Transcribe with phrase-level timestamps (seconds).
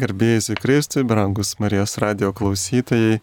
[0.00, 3.18] Garbėjai Kristui, brangus Marijos radio klausytojai,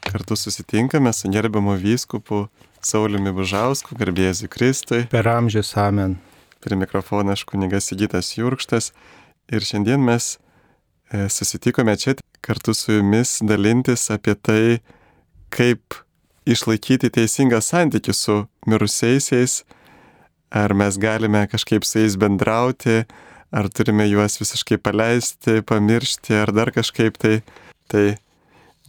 [0.00, 2.46] kartu susitinkame su gerbiamu vyskupu
[2.80, 5.02] Sauliumi Bužausku, garbėjai Kristui.
[5.12, 6.16] Per amžius amen.
[6.64, 8.94] Prie mikrofono aš kunigas Sigitas Jurkštas
[9.52, 10.38] ir šiandien mes
[11.12, 14.80] e, susitikome čia kartu su jumis dalintis apie tai,
[15.52, 16.00] kaip
[16.48, 19.66] išlaikyti teisingą santykių su mirusiaisiais,
[20.48, 23.02] ar mes galime kažkaip su jais bendrauti,
[23.54, 27.40] ar turime juos visiškai paleisti, pamiršti, ar dar kažkaip tai.
[27.86, 28.16] Tai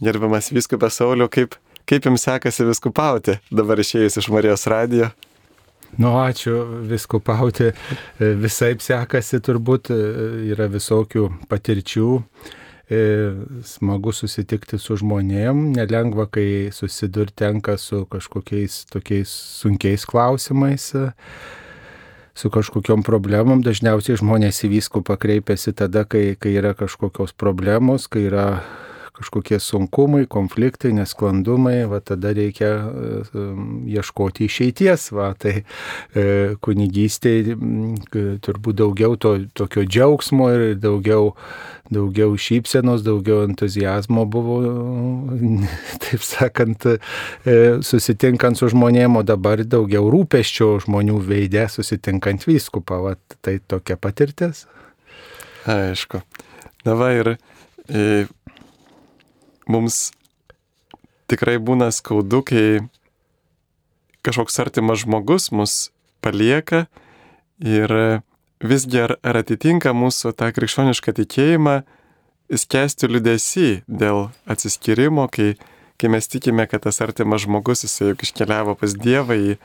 [0.02, 1.54] gerbiamas viskupas Sauliu, kaip,
[1.86, 5.12] kaip jums sekasi viskupauti dabar išėjus iš Marijos radijo?
[5.96, 7.70] Nu, ačiū viskupauti.
[8.18, 9.92] Visai sekasi turbūt,
[10.50, 12.08] yra visokių patirčių.
[13.68, 20.90] Smagu susitikti su žmonėm, nelengva, kai susidur tenka su kažkokiais tokiais sunkiais klausimais
[22.38, 23.62] su kažkokiam problemom.
[23.66, 28.46] Dažniausiai žmonės į vyskupą kreipiasi tada, kai, kai yra kažkokios problemos, kai yra
[29.18, 33.32] kažkokie sunkumai, konfliktai, nesklandumai, va tada reikia uh,
[33.88, 35.08] ieškoti išeities.
[35.16, 37.56] Va, tai uh, kunigystėje
[38.44, 41.34] turbūt daugiau to tokio džiaugsmo ir daugiau,
[41.94, 44.58] daugiau šypsenos, daugiau entuzijazmo buvo,
[46.04, 46.88] taip sakant,
[47.84, 53.02] susitinkant su žmonėm, o dabar daugiau rūpeščio žmonių veidė susitinkant vyskupą.
[53.04, 54.66] Va, tai tokia patirtis.
[55.68, 56.22] Aišku.
[56.86, 57.34] Na va ir
[59.68, 60.10] mums
[61.28, 62.64] tikrai būna skaudu, kai
[64.26, 65.74] kažkoks artimas žmogus mus
[66.24, 66.86] palieka
[67.62, 68.22] ir
[68.64, 71.76] visgi ar, ar atitinka mūsų tą krikščionišką tikėjimą
[72.48, 75.54] skęsti liudesi dėl atsiskirimo, kai,
[76.00, 79.58] kai mes tikime, kad tas artimas žmogus, jisai juk iškeliavo pas Dievą į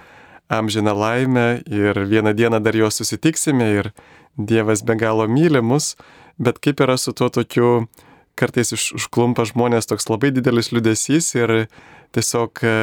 [0.52, 3.94] amžiną laimę ir vieną dieną dar juos susitiksime ir
[4.38, 5.94] Dievas be galo myli mus,
[6.38, 7.88] bet kaip yra su tuo tokiu
[8.40, 11.56] kartais iš, užklumpa žmonės toks labai didelis liudesys ir
[12.16, 12.76] tiesiog e,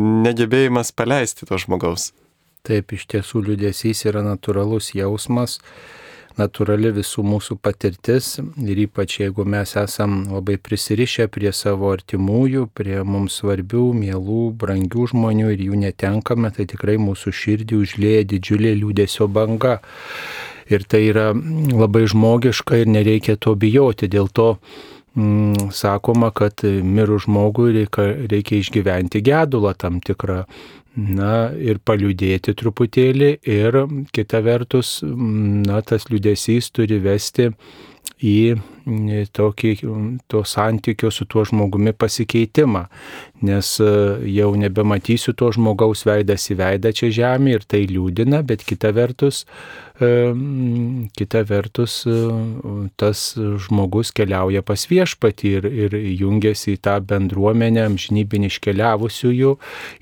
[0.00, 2.12] negebėjimas paleisti to žmogaus.
[2.66, 5.60] Taip, iš tiesų liudesys yra natūralus jausmas,
[6.36, 12.98] natūrali visų mūsų patirtis ir ypač jeigu mes esam labai prisirišę prie savo artimųjų, prie
[13.06, 19.30] mums svarbių, mielų, brangių žmonių ir jų netenkame, tai tikrai mūsų širdį užlėja didžiulė liūdėsio
[19.30, 19.78] banga
[20.72, 24.08] ir tai yra labai žmogiška ir nereikia to bijoti.
[24.10, 24.48] Dėl to
[25.16, 30.44] mm, sakoma, kad mirų žmogui reikia, reikia išgyventi gedulą tam tikrą.
[30.96, 33.82] Na ir paliūdėti truputėlį ir
[34.16, 37.50] kita vertus, na tas liūdėsys turi vesti
[38.24, 38.38] į
[38.86, 39.72] tokį
[40.30, 42.86] to santykio su tuo žmogumi pasikeitimą,
[43.42, 43.88] nes e,
[44.36, 49.44] jau nebematysiu to žmogaus veidas į veidą čia žemė ir tai liūdina, bet kita vertus,
[49.96, 52.02] kita vertus
[53.00, 53.20] tas
[53.64, 59.54] žmogus keliauja pas viešpatį ir, ir jungiasi į tą bendruomenę amžinybinį iškeliavusiųjų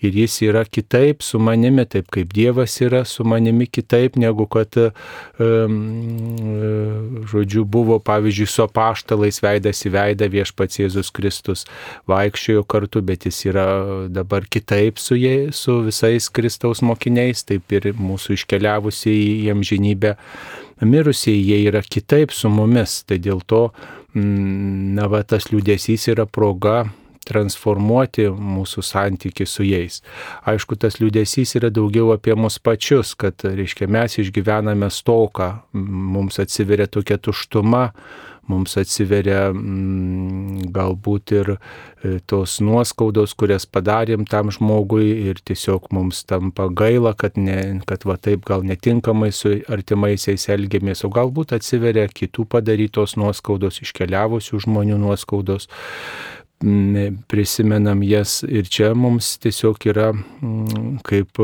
[0.03, 4.75] ir jis yra kitaip su manimi, taip kaip Dievas yra su manimi kitaip, negu kad,
[7.31, 11.63] žodžiu, buvo pavyzdžiui su apaštalais veidas į veidą viešpats Jėzus Kristus
[12.11, 13.67] vaikščiojo kartu, bet jis yra
[14.11, 20.17] dabar kitaip su, jie, su visais Kristaus mokiniais, taip ir mūsų iškeliavusiai į amžinybę
[20.83, 23.69] mirusieji jie yra kitaip su mumis, tai dėl to,
[24.17, 26.85] mm, na, va, tas liūdėsys yra proga
[27.25, 30.03] transformuoti mūsų santyki su jais.
[30.45, 36.85] Aišku, tas liūdėsys yra daugiau apie mus pačius, kad, reiškia, mes išgyvename stoką, mums atsiveria
[36.91, 37.87] tokia tuštuma,
[38.51, 46.25] mums atsiveria mm, galbūt ir e, tos nuoskaudos, kurias padarėm tam žmogui ir tiesiog mums
[46.29, 52.07] tampa gaila, kad, ne, kad va taip gal netinkamai su artimaisiais elgiamės, o galbūt atsiveria
[52.11, 55.69] kitų padarytos nuoskaudos, iškeliavusių žmonių nuoskaudos.
[56.65, 61.43] Mm, prisimenam jas ir čia mums tiesiog yra mm, kaip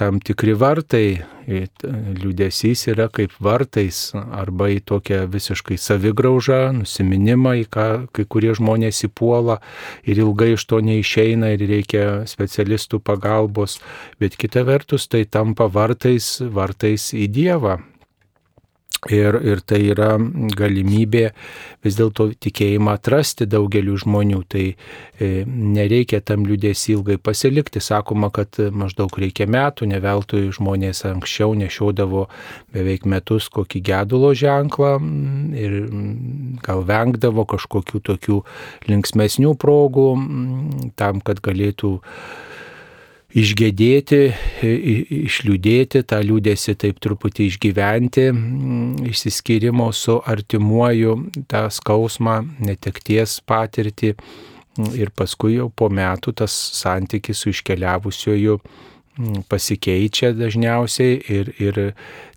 [0.00, 7.86] tam tikri vartai, liūdėsys yra kaip vartais arba į tokią visiškai savigraužą, nusiminimą, į ką
[8.16, 9.58] kai kurie žmonės įpuola
[10.08, 13.76] ir ilgai iš to neišeina ir reikia specialistų pagalbos,
[14.22, 17.80] bet kita vertus tai tampa vartais, vartais į Dievą,
[19.08, 20.18] Ir, ir tai yra
[20.56, 21.30] galimybė
[21.80, 24.40] vis dėlto tikėjimą atrasti daugeliu žmonių.
[24.52, 27.80] Tai e, nereikia tam liūdės ilgai pasilikti.
[27.80, 32.26] Sakoma, kad maždaug reikia metų, ne veltui žmonės anksčiau nešiodavo
[32.76, 34.92] beveik metus kokį gedulo ženklą
[35.56, 35.78] ir
[36.60, 38.38] gal vengdavo kažkokių tokių
[38.92, 40.08] linksmesnių progų
[41.00, 41.96] tam, kad galėtų
[43.36, 44.20] išgėdėti,
[45.20, 48.26] išliūdėti, tą liūdėsi taip truputį išgyventi,
[49.10, 51.16] išsiskyrimo su artimuoju,
[51.50, 54.14] tą skausmą, netekties patirtį
[54.98, 58.58] ir paskui jau po metų tas santykis su iškeliavusioju
[59.50, 61.80] pasikeičia dažniausiai ir, ir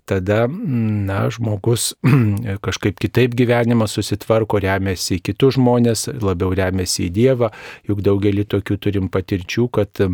[0.04, 1.94] tada, na, žmogus
[2.66, 7.50] kažkaip kitaip gyvenimą susitvarko, remiasi į kitus žmonės, labiau remiasi į Dievą,
[7.88, 10.04] juk daugelį tokių turim patirčių, kad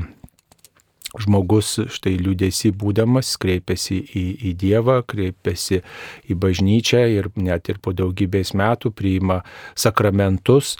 [1.18, 5.80] žmogus štai liūdėsi būdamas kreipiasi į, į Dievą, kreipiasi
[6.30, 9.40] į bažnyčią ir net ir po daugybės metų priima
[9.78, 10.76] sakramentus,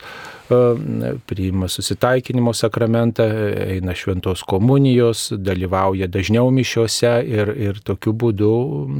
[1.29, 3.25] priima susitaikinimo sakramentą,
[3.65, 8.51] eina šventos komunijos, dalyvauja dažniau mišiuose ir, ir tokiu būdu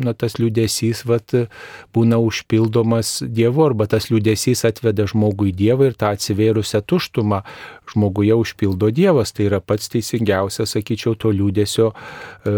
[0.06, 1.36] na, tas liūdėsys vat,
[1.96, 7.44] būna užpildomas Dievu arba tas liūdėsys atveda žmogų į Dievą ir tą atsivėrusią tuštumą
[7.92, 9.32] žmoguje užpildo Dievas.
[9.36, 12.54] Tai yra pats teisingiausias, sakyčiau, to liūdėsio e,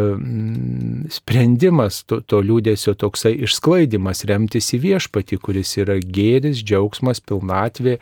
[1.14, 7.98] sprendimas, to, to liūdėsio toksai išsklaidimas, remtis į viešpatį, kuris yra gėris, džiaugsmas, pilnatvė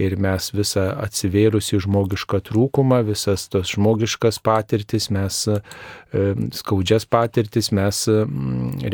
[0.00, 5.58] ir mes visą atsivėrusi žmogišką trūkumą, visas tos žmogiškas patirtis, mes e,
[6.56, 8.02] skaudžias patirtis mes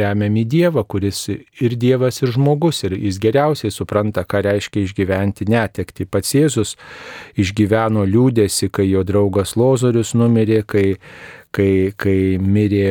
[0.00, 5.48] remiam į Dievą, kuris ir Dievas, ir žmogus, ir jis geriausiai supranta, ką reiškia išgyventi
[5.50, 6.08] netekti.
[6.08, 6.76] Pats Jėzus
[7.40, 10.86] išgyveno liūdėsi, kai jo draugas Lozorius numirė, kai
[11.56, 12.90] kai, kai mirė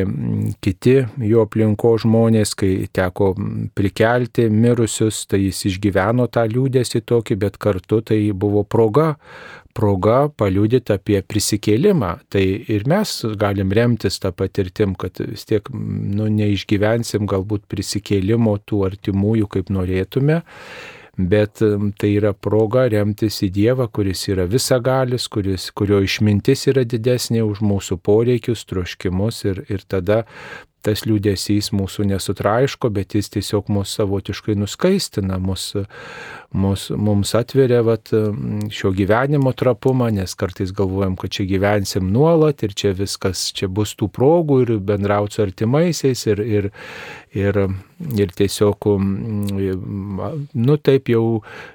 [0.64, 3.32] kiti jo aplinko žmonės, kai teko
[3.76, 9.14] prikelti mirusius, tai jis išgyveno tą liūdėsi tokį, bet kartu tai buvo proga,
[9.76, 12.12] proga paliūdyti apie prisikėlimą.
[12.32, 18.84] Tai ir mes galim remtis tą patirtim, kad vis tiek nu, neišgyvensim galbūt prisikėlimo tų
[18.90, 20.42] artimųjų, kaip norėtume
[21.16, 21.62] bet
[21.98, 27.62] tai yra proga remtis į Dievą, kuris yra visagalis, kuris, kurio išmintis yra didesnė už
[27.64, 30.24] mūsų poreikius, troškimus ir, ir tada
[30.86, 35.84] tas liūdėsys mūsų nesutraiško, bet jis tiesiog mūsų savotiškai nuskaistina, mūsų,
[36.54, 38.12] mūsų, mums atveria vat,
[38.74, 43.96] šio gyvenimo trapumą, nes kartais galvojam, kad čia gyvensim nuolat ir čia viskas, čia bus
[43.98, 46.70] tų progų ir bendrauti su artimaisiais ir, ir,
[47.36, 47.60] ir,
[48.16, 48.88] ir tiesiog,
[50.54, 51.24] nu taip jau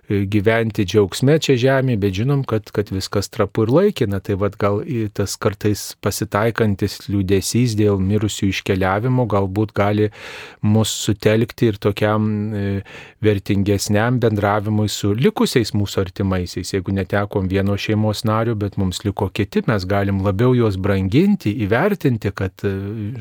[0.10, 4.82] gyventi džiaugsme čia žemė, bet žinom, kad, kad viskas trapu ir laikina, tai vad gal
[5.18, 10.10] tas kartais pasitaikantis liūdėsys dėl mirusių iškeliavimo bendravimo galbūt gali
[10.62, 12.82] mus sutelkti ir tokiam e,
[13.22, 16.74] vertingesniam bendravimui su likusiais mūsų artimaisiais.
[16.74, 22.32] Jeigu netekom vieno šeimos nario, bet mums liko kiti, mes galim labiau juos branginti, įvertinti,
[22.34, 22.74] kad e,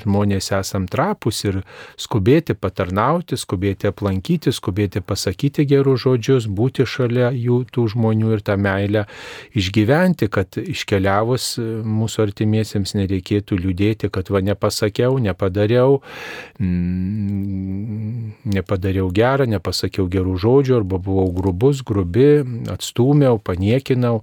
[0.03, 1.63] žmonės esam trapus ir
[1.97, 8.57] skubėti patarnauti, skubėti aplankyti, skubėti pasakyti gerus žodžius, būti šalia jų tų žmonių ir tą
[8.61, 9.07] meilę
[9.57, 16.01] išgyventi, kad iškeliavus e, mūsų artimiesiems nereikėtų liūdėti, kad va nepasakiau, nepadariau nepadariau,
[16.59, 24.23] mm, nepadariau gerą, nepasakiau gerų žodžių arba buvau grubus, grubi, atstūmiau, paniekinau.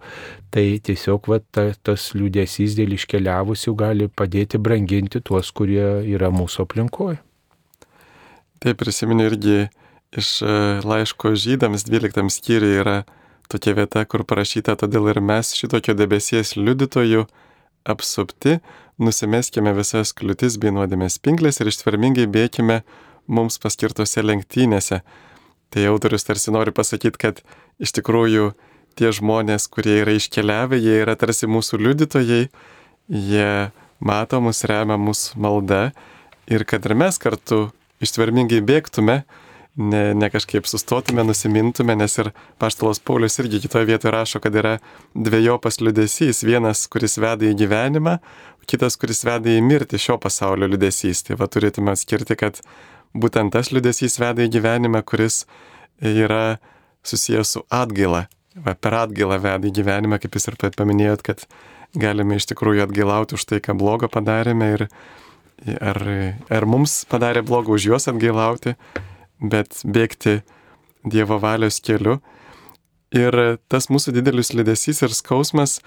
[0.52, 6.66] Tai tiesiog va, ta, tas liūdėsys dėl iškeliavusių gali padėti branginti tuos, kurie yra mūsų
[6.66, 7.20] aplinkoje.
[8.60, 9.68] Tai prisimenu irgi
[10.18, 13.04] iš e, laiško žydams 12 skyriui yra
[13.52, 17.28] tokia vieta, kur parašyta, todėl ir mes šitokio debesies liudytojų
[17.88, 18.58] apsupti,
[18.98, 22.82] nusimeskime visas kliūtis bei nuodėmės pinklės ir ištvermingai bėkime
[23.28, 25.02] mums paskirtose lenktynėse.
[25.70, 27.42] Tai autorius tarsi nori pasakyti, kad
[27.84, 28.52] iš tikrųjų
[28.98, 32.48] tie žmonės, kurie yra iškeliavę, jie yra tarsi mūsų liudytojai,
[33.08, 33.50] jie
[34.00, 35.82] mato mus, remia mūsų malda
[36.50, 37.68] ir kad ir mes kartu
[38.04, 39.22] ištvermingai bėgtume,
[39.78, 42.32] ne, ne kažkaip sustotume, nusimintume, nes ir
[42.62, 44.78] Paštalos Paulius irgi kitoje vietoje rašo, kad yra
[45.14, 46.44] dviejopas liudesys.
[46.48, 48.18] Vienas, kuris veda į gyvenimą,
[48.70, 51.24] kitas, kuris veda į mirtį šio pasaulio liudesys.
[51.28, 52.62] Tai va turėtume atskirti, kad
[53.18, 55.46] būtent tas liudesys veda į gyvenimą, kuris
[56.02, 56.60] yra
[57.08, 58.28] susijęs su atgaila.
[58.58, 61.44] Va, per atgailą veda į gyvenimą, kaip jūs ir paminėjot, kad
[61.98, 64.88] galime iš tikrųjų atgailauti už tai, ką blogo padarėme ir
[65.82, 66.02] ar,
[66.50, 68.76] ar mums padarė blogo už juos atgailauti
[69.40, 70.42] bet bėgti
[71.08, 72.18] Dievo valios keliu.
[73.16, 75.78] Ir tas mūsų didelis liūdėsys ir skausmas,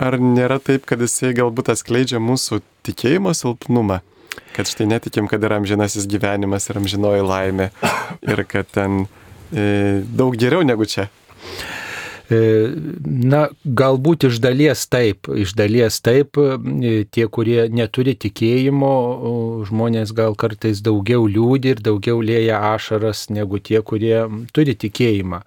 [0.00, 4.00] ar nėra taip, kad jisai galbūt atskleidžia mūsų tikėjimo silpnumą?
[4.54, 7.68] Kad štai netikim, kad yra amžinasis gyvenimas ir amžinoji laimė
[8.26, 9.04] ir kad ten
[9.54, 11.08] e, daug geriau negu čia.
[12.34, 16.38] Na, galbūt iš dalies taip, iš dalies taip,
[17.14, 18.92] tie, kurie neturi tikėjimo,
[19.68, 24.24] žmonės gal kartais daugiau liūdį ir daugiau lėja ašaras negu tie, kurie
[24.56, 25.40] turi tikėjimą.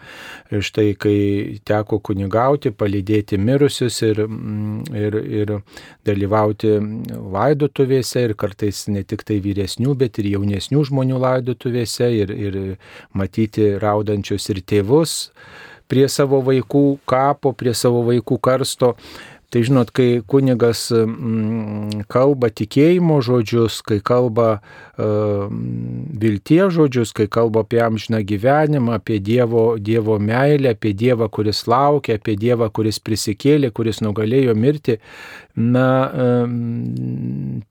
[0.51, 1.17] Štai kai
[1.67, 4.24] teko kunigauti, palydėti mirusius ir,
[4.96, 5.56] ir, ir
[6.08, 6.75] dalyvauti
[7.38, 12.60] laidotuvėse ir kartais ne tik tai vyresnių, bet ir jaunesnių žmonių laidotuvėse ir, ir
[13.17, 15.17] matyti raudančius ir tėvus
[15.91, 18.96] prie savo vaikų kapo, prie savo vaikų karsto.
[19.48, 24.58] Tai žinot, kai kunigas mm, kalba tikėjimo žodžius, kai kalba
[24.98, 32.18] vilties žodžius, kai kalba apie amžiną gyvenimą, apie dievo, dievo meilę, apie Dievą, kuris laukia,
[32.18, 34.98] apie Dievą, kuris prisikėlė, kuris nugalėjo mirti,
[35.58, 36.10] na,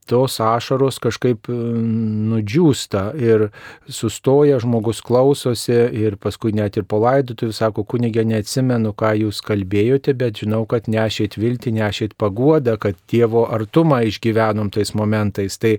[0.06, 3.48] tos ašaros kažkaip nudžiūsta ir
[3.90, 10.14] sustoja, žmogus klausosi ir paskui net ir po laidotų sako, kunigė, neatsimenu, ką jūs kalbėjote,
[10.18, 15.58] bet žinau, kad nešėt viltį, nešėt paguodą, kad Dievo artumą išgyvenom tais momentais.
[15.62, 15.76] Tai,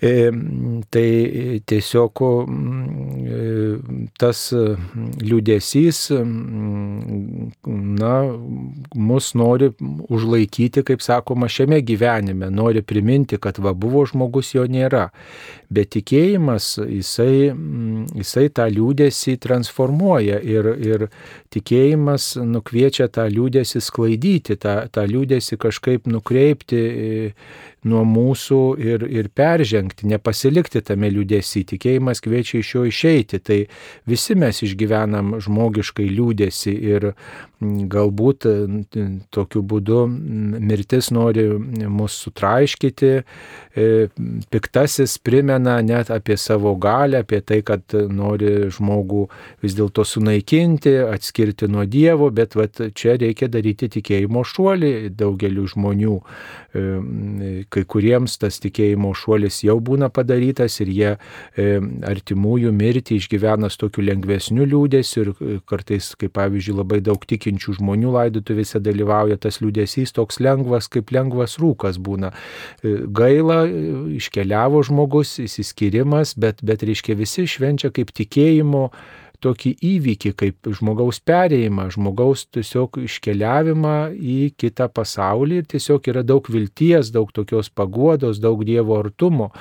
[0.00, 0.14] e,
[0.90, 3.42] tai tiesiog e,
[4.18, 4.42] tas
[5.22, 6.02] liūdėsys,
[8.02, 8.14] na,
[9.08, 9.70] mus nori
[10.08, 15.08] užlaikyti, kaip sako, sakoma, šiame gyvenime nori priminti, kad va buvo žmogus, jo nėra.
[15.68, 21.08] Bet tikėjimas, jisai, mm, jisai tą liūdėsi transformuoja ir, ir
[21.52, 26.80] tikėjimas nukviečia tą liūdėsi sklaidyti, tą, tą liūdėsi kažkaip nukreipti
[27.88, 31.62] nuo mūsų ir, ir peržengti, nepasilikti tame liūdėsi.
[31.68, 33.38] Tikėjimas kviečia iš jo išeiti.
[33.44, 33.58] Tai
[34.08, 37.12] visi mes išgyvenam žmogiškai liūdėsi ir
[37.60, 38.46] galbūt
[39.34, 41.46] tokiu būdu mirtis nori
[41.90, 43.88] mus sutraiškyti, e,
[44.52, 49.24] piktasis primena net apie savo galę, apie tai, kad nori žmogų
[49.64, 56.16] vis dėlto sunaikinti, atskirti nuo Dievo, bet vat, čia reikia daryti tikėjimo šuolį daugeliu žmonių
[57.72, 61.12] kai kuriems tas tikėjimo šuolis jau būna padarytas ir jie
[62.06, 67.78] artimųjų mirtį išgyvena su tokiu lengvesniu liūdėsiu ir e, kartais, kaip pavyzdžiui, labai daug tikinčių
[67.78, 72.32] žmonių laidotuvėse dalyvauja, tas liūdėsys toks lengvas, kaip lengvas rūkas būna.
[72.82, 78.88] E, gaila, e, iškeliavo žmogus, įsiskirimas, bet, bet reiškia visi švenčia kaip tikėjimo
[79.44, 86.50] tokį įvykį kaip žmogaus perėjimą, žmogaus tiesiog iškeliavimą į kitą pasaulį ir tiesiog yra daug
[86.50, 89.52] vilties, daug tokios paguodos, daug Dievo artumo.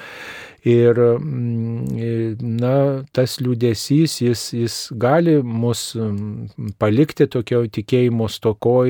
[0.68, 2.74] Ir mm, na,
[3.16, 8.90] tas liūdėsys, jis, jis gali mus mm, palikti tokio tikėjimo stokoj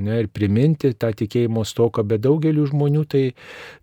[0.00, 3.22] ne, ir priminti tą tikėjimo stoką, bet daugeliu žmonių tai,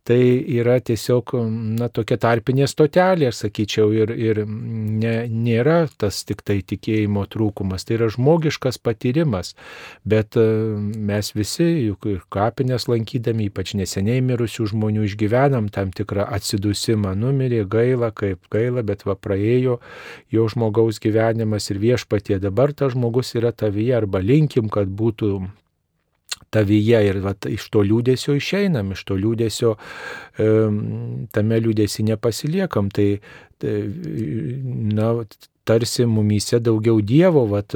[0.06, 0.20] tai
[0.54, 1.34] yra tiesiog
[1.80, 7.88] na, tokia tarpinė stotelė, aš sakyčiau, ir, ir ne, nėra tas tik tai tikėjimo trūkumas,
[7.88, 9.56] tai yra žmogiškas patyrimas,
[10.06, 17.16] bet mes visi, juk ir kapinės lankydami, ypač neseniai mirusių žmonių išgyvenam tam tikrą atsidusimą
[17.18, 19.80] numirė, gaila, kaip gaila, bet va praėjo
[20.30, 25.48] jo žmogaus gyvenimas ir viešpatie dabar tas žmogus yra tavyje arba linkim, kad būtų
[26.56, 29.76] tavyje ir va, iš to liūdėsio išeinam, iš to liūdėsio
[31.36, 32.92] tame liūdėsi nepasiliekam.
[32.96, 33.10] Tai,
[33.62, 33.76] tai
[34.96, 35.12] na,
[35.66, 37.76] tarsi mumyse daugiau Dievo vat,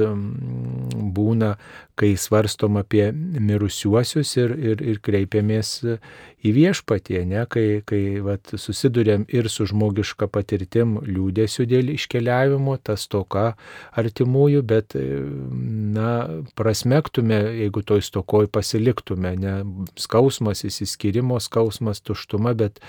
[1.20, 1.54] būna,
[2.00, 5.72] kai svarstom apie mirusiuosius ir, ir, ir kreipiamės
[6.40, 13.04] į viešpatį, ne, kai, kai vat, susidurėm ir su žmogiška patirtim liūdėsiu dėl iškeliavimo, tas
[13.12, 13.50] toka
[14.00, 16.14] artimųjų, bet na,
[16.56, 19.54] prasmektume, jeigu toj stokoj pasiliktume, ne
[20.00, 22.80] skausmas, įsiskirimo skausmas, tuštuma, bet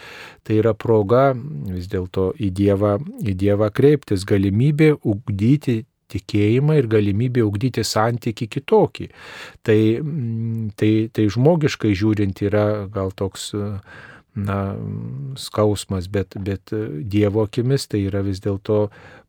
[0.47, 7.45] tai yra proga vis dėlto į Dievą, į Dievą kreiptis, galimybė ugdyti tikėjimą ir galimybė
[7.47, 9.09] ugdyti santyki kitokį.
[9.67, 13.51] Tai, mm, tai, tai žmogiškai žiūrint yra gal toks
[14.35, 14.59] na,
[15.35, 16.71] skausmas, bet, bet
[17.03, 18.85] Dievo akimis tai yra vis dėlto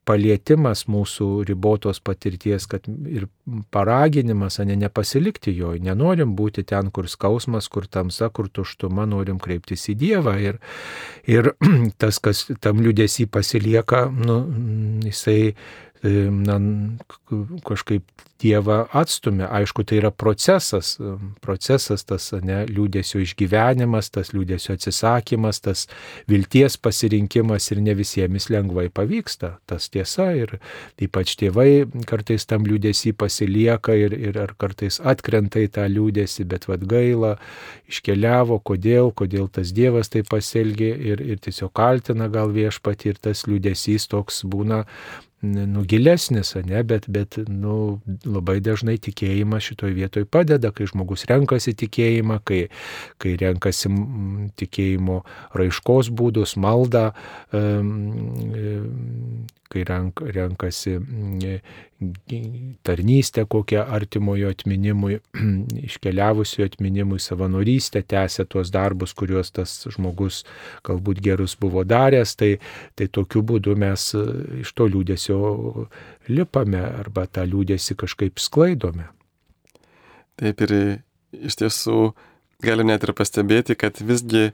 [0.08, 3.28] palietimas mūsų ribotos patirties, kad ir
[3.74, 9.86] paraginimas, ne nepasilikti jo, nenorim būti ten, kur skausmas, kur tamsa, kur tuštuma, norim kreiptis
[9.92, 10.34] į Dievą.
[10.42, 10.58] Ir,
[11.30, 11.52] ir
[12.02, 14.40] tas, kas tam liūdėsi pasilieka, nu,
[15.06, 15.54] jisai
[16.02, 16.58] na,
[17.64, 18.02] kažkaip
[18.42, 19.46] Dievą atstumia.
[19.54, 20.96] Aišku, tai yra procesas,
[21.44, 25.84] procesas tas ne, liūdėsio išgyvenimas, tas liūdėsio atsisakymas, tas
[26.26, 29.52] vilties pasirinkimas ir ne visiems lengvai pavyksta.
[29.70, 30.56] Tas tiesa ir
[30.98, 36.66] ypač tėvai kartais tam liūdėsi pasilieka ir, ir ar kartais atkrenta į tą liūdėsi, bet
[36.66, 37.36] vad gaila,
[37.86, 43.46] iškeliavo, kodėl, kodėl tas Dievas taip pasielgė ir, ir tiesiog kaltina gal viešpati ir tas
[43.46, 44.82] liūdėsys toks būna
[45.42, 51.74] nu, gilesnis, ne, bet, bet nu, labai dažnai tikėjimas šitoje vietoje padeda, kai žmogus renkasi
[51.82, 52.60] tikėjimą, kai,
[53.22, 53.90] kai renkasi
[54.62, 55.22] tikėjimo
[55.58, 57.10] raiškos būdus, maldą,
[59.72, 60.98] kai renk, renkasi
[62.82, 65.18] tarnystę kokią artimojo atminimui,
[65.88, 70.42] iškeliavusiojo atminimui, savanorystę, tęsia tuos darbus, kuriuos tas žmogus
[70.86, 72.56] galbūt gerus buvo daręs, tai,
[72.98, 74.24] tai tokiu būdu mes e,
[74.64, 75.38] iš to liūdėsio
[76.32, 79.08] lipame arba tą liūdėsi kažkaip sklaidome.
[80.40, 80.76] Taip ir
[81.32, 82.12] iš tiesų
[82.62, 84.50] galim net ir pastebėti, kad visgi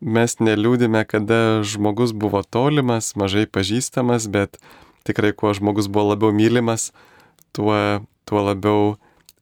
[0.00, 4.60] mes neliūdime, kada žmogus buvo tolimas, mažai pažįstamas, bet
[5.08, 6.92] tikrai kuo žmogus buvo labiau mylimas,
[7.56, 8.96] tuo, tuo labiau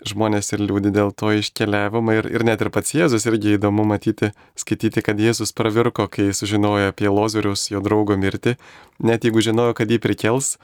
[0.06, 4.30] žmonės ir liūdė dėl to iškeliavimo ir, ir net ir pats Jėzus irgi įdomu matyti,
[4.58, 8.56] skaityti, kad Jėzus pravirko, kai sužinojo apie Lozorius, jo draugo mirtį,
[9.02, 10.56] net jeigu žinojo, kad jį prikels,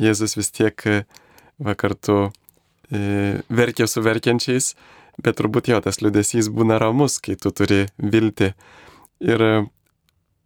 [0.00, 0.86] Jėzus vis tiek
[1.60, 2.30] va kartu
[2.90, 4.74] e, verkė su verkiančiais,
[5.20, 8.54] bet turbūt jo tas liūdėsys būna ramus, kai tu turi vilti.
[9.20, 9.44] Ir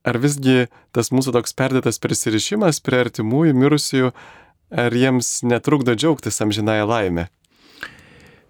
[0.05, 4.11] ar visgi tas mūsų toks perdėtas prisirišimas prie artimųjų mirusiųjų,
[4.75, 7.29] ar jiems netrukdo džiaugtis amžinąją laimę?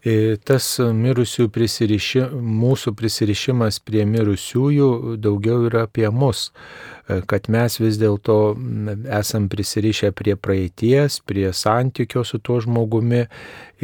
[0.05, 7.77] E, tas mirusių prisiriši, mūsų prisirišimas prie mirusiųjų daugiau yra apie mus, e, kad mes
[7.81, 8.37] vis dėlto
[9.13, 13.25] esam prisirišę prie praeities, prie santykio su tuo žmogumi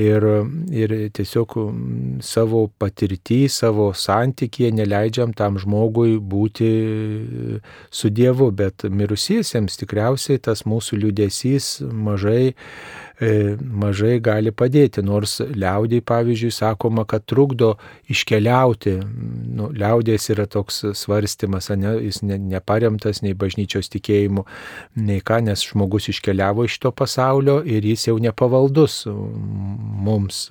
[0.00, 0.26] ir,
[0.72, 1.56] ir tiesiog
[2.24, 6.70] savo patirtį, savo santykėje neleidžiam tam žmogui būti
[7.90, 12.54] su Dievu, bet mirusiesiems tikriausiai tas mūsų liūdėsys mažai
[13.20, 17.74] E, mažai gali padėti, nors liaudiai, pavyzdžiui, sakoma, kad trukdo
[18.08, 18.94] iškeliauti.
[19.58, 24.44] Nu, liaudės yra toks svarstymas, ne, jis ne, neparemtas nei bažnyčios tikėjimu,
[25.02, 30.46] nei ką, nes žmogus iškeliavo iš to pasaulio ir jis jau nepavaldus mums.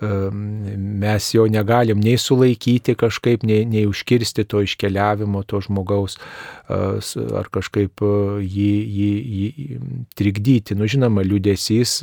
[0.00, 6.16] Mes jo negalim nei sulaikyti kažkaip, nei, nei užkirsti to iškeliavimo to žmogaus
[6.70, 8.02] ar kažkaip
[8.44, 9.10] jį, jį,
[9.40, 9.78] jį
[10.18, 10.76] trikdyti.
[10.78, 11.94] Nu, žinoma, liūdėsys,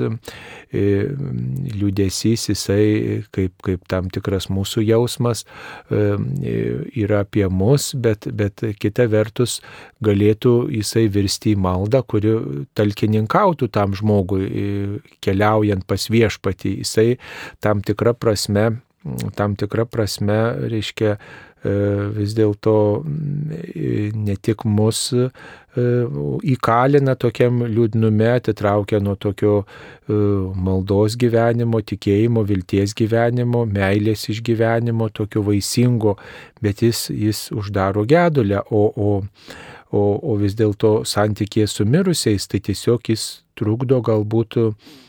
[0.73, 2.87] liūdėsys jisai
[3.35, 5.45] kaip, kaip tam tikras mūsų jausmas
[5.91, 9.59] yra apie mus, bet, bet kita vertus
[10.03, 12.35] galėtų jisai virsti į maldą, kuri
[12.77, 16.75] talkininkautų tam žmogui keliaujant pas viešpatį.
[16.83, 17.09] Jisai
[17.63, 18.69] tam tikrą prasme
[19.35, 20.37] tam tikrą prasme,
[20.71, 21.17] reiškia,
[21.63, 25.29] vis dėlto ne tik mus e,
[26.53, 30.17] įkalina tokiam liūdnume, atitraukia nuo tokio e,
[30.53, 36.17] maldos gyvenimo, tikėjimo, vilties gyvenimo, meilės išgyvenimo, tokio vaisingo,
[36.61, 39.11] bet jis, jis uždaro gedulę, o, o,
[39.91, 45.06] o, o vis dėlto santykė su mirusiais, tai tiesiog jis trukdo galbūt Mm,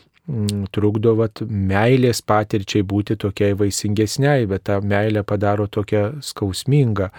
[0.75, 7.09] trukdo vat, meilės patirčiai būti tokiai vaisingesniai, bet tą meilę padaro tokią skausmingą.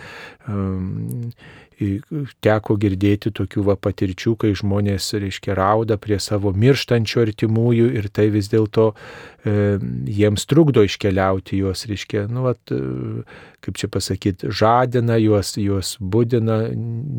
[2.44, 8.26] Teko girdėti tokių va patirčių, kai žmonės, reiškia, rauda prie savo mirštančių artimųjų ir tai
[8.34, 9.78] vis dėlto e,
[10.12, 13.24] jiems trukdo iškeliauti juos, reiškia, nu, vat, e,
[13.64, 16.58] kaip čia pasakyti, žadina juos, juos būdina,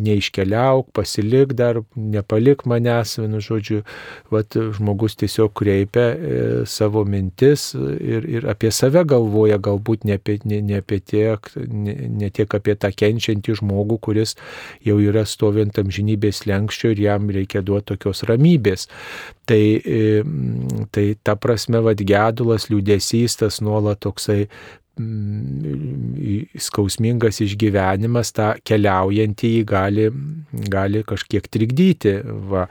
[0.05, 3.81] neiškeliauk, pasilik dar, nepalik manęs, vienu žodžiu,
[4.33, 10.37] vat, žmogus tiesiog kreipia e, savo mintis ir, ir apie save galvoja, galbūt ne apie,
[10.45, 14.37] ne, ne apie tiek, ne, ne tiek apie tą kenčiantį žmogų, kuris
[14.87, 18.87] jau yra stovint amžinybės lenkščio ir jam reikia duoti tokios ramybės.
[19.49, 20.21] Tai, e,
[20.95, 24.45] tai ta prasme, vad gedulas, liūdėsys, tas nuolat toksai
[26.59, 30.09] skausmingas išgyvenimas, tą keliaujantį jį gali,
[30.71, 32.19] gali kažkiek trikdyti.
[32.51, 32.67] Va.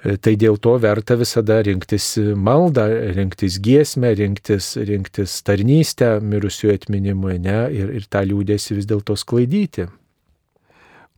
[0.00, 7.38] E, tai dėl to verta visada rinktis maldą, rinktis giesmę, rinktis, rinktis tarnystę mirusiųjų atminimui
[7.44, 9.88] ne, ir, ir tą liūdėsi vis dėlto sklaidyti.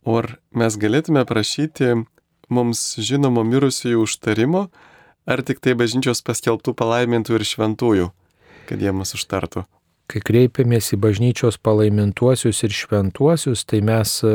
[0.03, 1.93] Ar mes galėtume prašyti
[2.51, 4.67] mums žinomo mirusiųjų užtarimo,
[5.23, 8.09] ar tik tai bažnyčios paskelbtų palaimintų ir šventųjų,
[8.67, 9.63] kad jie mus užtartų?
[10.11, 14.33] Kai kreipiamės į bažnyčios palaimintuosius ir šventuosius, tai mes e,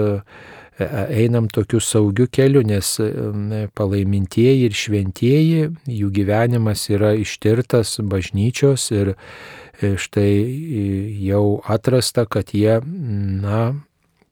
[0.80, 0.86] e,
[1.20, 3.10] einam tokiu saugiu keliu, nes e,
[3.76, 9.12] palaimintieji ir šventieji, jų gyvenimas yra ištirtas bažnyčios ir
[9.78, 10.32] štai
[11.28, 12.80] jau atrasta, kad jie,
[13.44, 13.60] na,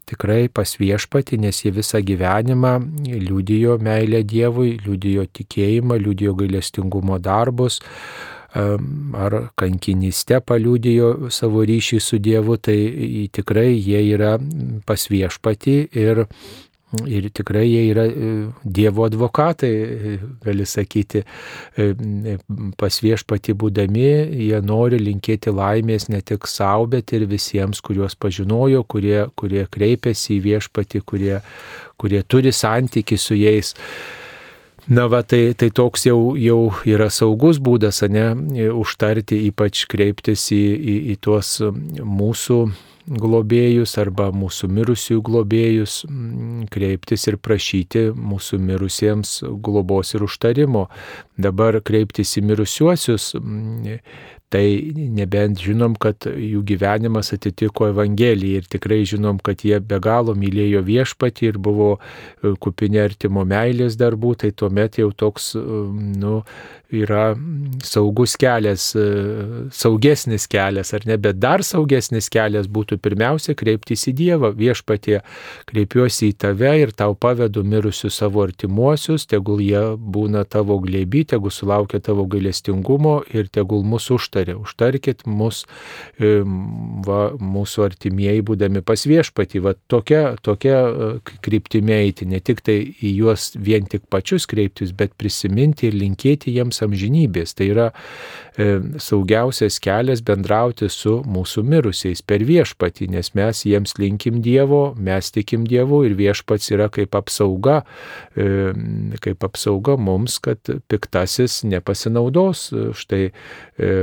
[0.07, 7.81] tikrai pas viešpati, nes jie visą gyvenimą liudijo meilę Dievui, liudijo tikėjimą, liudijo gailestingumo darbus,
[8.57, 12.79] ar kankiniste paliudijo savo ryšį su Dievu, tai
[13.35, 14.37] tikrai jie yra
[14.87, 16.25] pas viešpati ir
[17.05, 18.31] Ir tikrai jie yra e,
[18.65, 21.23] Dievo advokatai, e, gali sakyti,
[21.77, 22.37] e,
[22.81, 24.09] pas viešpati būdami,
[24.49, 30.37] jie nori linkėti laimės ne tik savo, bet ir visiems, kuriuos pažinojo, kurie, kurie kreipiasi
[30.39, 31.41] į viešpati, kurie,
[32.01, 33.75] kurie turi santyki su jais.
[34.87, 38.29] Na va, tai, tai toks jau, jau yra saugus būdas, ne,
[38.71, 41.57] užtarti, ypač kreiptis į, į, į tuos
[41.99, 42.61] mūsų
[43.07, 50.87] globėjus arba mūsų mirusiųjų globėjus mm, kreiptis ir prašyti mūsų mirusiems globos ir užtarimo.
[51.39, 54.01] Dabar kreiptis į mirusiuosius, mm,
[54.51, 54.65] tai
[54.95, 60.85] nebent žinom, kad jų gyvenimas atitiko Evangeliją ir tikrai žinom, kad jie be galo mylėjo
[60.87, 66.41] viešpatį ir buvo e, kupinė artimo meilės darbų, tai tuomet jau toks, nu,
[66.95, 67.35] yra
[67.83, 69.07] saugus kelias, e,
[69.75, 75.19] saugesnis kelias, ar ne, bet dar saugesnis kelias būtų pirmiausia kreiptis į Dievą, viešpatie,
[75.67, 81.51] kreipiuosi į tave ir tau pavedu mirusius savo artimuosius, tegul jie būna tavo glėby, tegul
[81.51, 84.57] sulaukia tavo gailestingumo ir tegul mūsų užtarė.
[84.63, 85.65] Užtarkit mus,
[86.21, 86.39] e,
[87.07, 89.65] va, mūsų artimieji būdami pas viešpatį.
[89.67, 91.11] Va, tokia, tokia e,
[91.43, 96.55] kryptime eiti, ne tik tai į juos vien tik pačius kreiptis, bet prisiminti ir linkėti
[96.55, 97.55] jiems mums amžinybės.
[97.57, 97.87] Tai yra
[98.57, 105.31] e, saugiausias kelias bendrauti su mūsų mirusiais per viešpatį, nes mes jiems linkim Dievo, mes
[105.33, 107.85] tikim Dievu ir viešpats yra kaip apsauga,
[108.37, 108.73] e,
[109.21, 113.31] kaip apsauga mums, kad piktasis nepasinaudos štai,
[113.79, 113.95] e,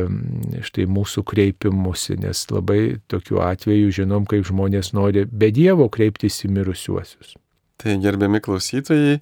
[0.64, 6.54] štai mūsų kreipimusi, nes labai tokiu atveju žinom, kaip žmonės nori be Dievo kreiptis į
[6.58, 7.38] mirusiuosius.
[7.84, 9.18] Tai gerbiami klausytojai,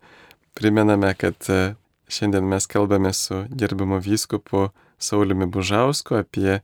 [0.53, 1.47] primename, kad
[2.11, 4.69] Šiandien mes kalbame su gerbiamu vyskupu
[4.99, 6.59] Sauliumi Bužausku apie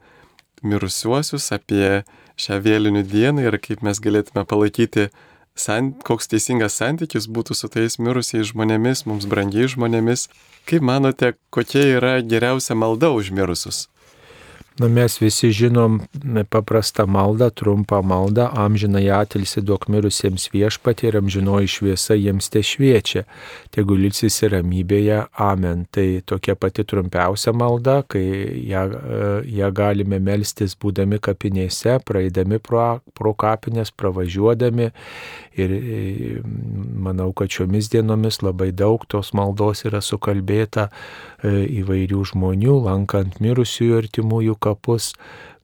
[0.62, 2.04] mirusiuosius, apie
[2.38, 5.08] šią vėlinių dieną ir kaip mes galėtume palaikyti,
[5.56, 10.28] sant, koks teisingas santykis būtų su tais mirusiais žmonėmis, mums brangiai žmonėmis.
[10.68, 13.88] Kaip manote, kokia yra geriausia malda už mirusius?
[14.78, 15.96] Nu, mes visi žinom
[16.54, 23.24] paprastą maldą, trumpą maldą, amžinai atilsi duok mirusiems viešpatį ir amžinoji šviesa jiems te šviečia.
[23.74, 25.88] Tegu ilsis ir ramybėje, amen.
[25.90, 28.22] Tai tokia pati trumpiausia malda, kai
[28.70, 28.84] ją,
[29.50, 34.92] ją galime melstis būdami kapinėse, praeidami pro, pro kapinės, pravažiuodami.
[35.58, 35.72] Ir
[37.08, 43.98] manau, kad šiomis dienomis labai daug tos maldos yra sukalbėta e, įvairių žmonių, lankant mirusiųjų
[44.04, 45.14] artimųjų kapus.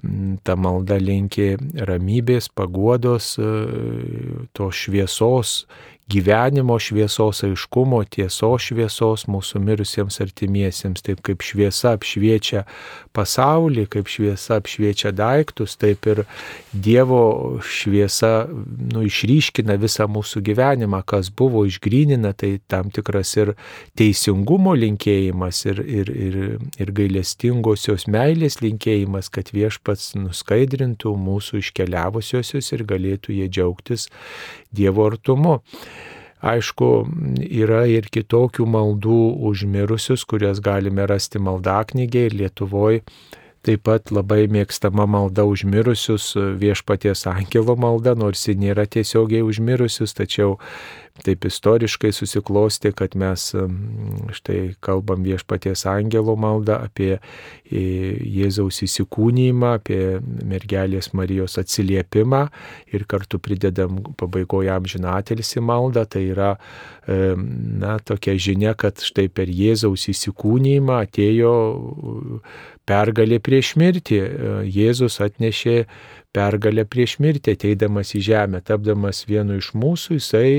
[0.04, 1.54] Mm, ta malda linki
[1.88, 3.52] ramybės, paguodos, e,
[4.58, 5.64] to šviesos,
[6.12, 12.66] gyvenimo šviesos aiškumo, tiesos šviesos mūsų mirusiems artimiesiems, taip kaip šviesa apšviečia
[13.16, 16.24] pasaulį, kaip šviesa apšviečia daiktus, taip ir
[16.74, 23.54] Dievo šviesa nu, išryškina visą mūsų gyvenimą, kas buvo išgrynina, tai tam tikras ir
[24.00, 26.40] teisingumo linkėjimas, ir, ir, ir,
[26.82, 34.10] ir gailestingosios meilės linkėjimas, kad viešpats nuskaidrintų mūsų iškeliavusiosius ir galėtų jie džiaugtis
[34.74, 35.60] Dievo artumu.
[36.44, 36.90] Aišku,
[37.48, 43.04] yra ir kitokių maldų užmirusius, kurias galime rasti maldaknygėje ir Lietuvoje
[43.64, 50.58] Taip pat labai mėgstama malda užmirusius, viešpaties angelo malda, nors ji nėra tiesiogiai užmirusius, tačiau
[51.22, 53.52] taip istoriškai susiklosti, kad mes
[54.34, 57.20] štai kalbam viešpaties angelo maldą apie
[57.70, 62.48] Jėzaus įsikūnymą, apie mergelės Marijos atsiliepimą
[62.94, 66.08] ir kartu pridedam pabaigoje amžinatelisi maldą.
[66.10, 66.52] Tai yra
[67.06, 71.54] na, tokia žinia, kad štai per Jėzaus įsikūnymą atėjo
[72.90, 74.20] pergalė prieš mirtį.
[74.66, 75.84] Jėzus atnešė
[76.34, 80.54] pergalę prieš mirtį, ateidamas į žemę, tapdamas vienu iš mūsų, jisai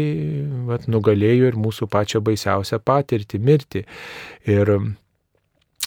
[0.68, 3.84] vat, nugalėjo ir mūsų pačią baisiausią patirtį- mirtį.
[4.46, 4.76] Ir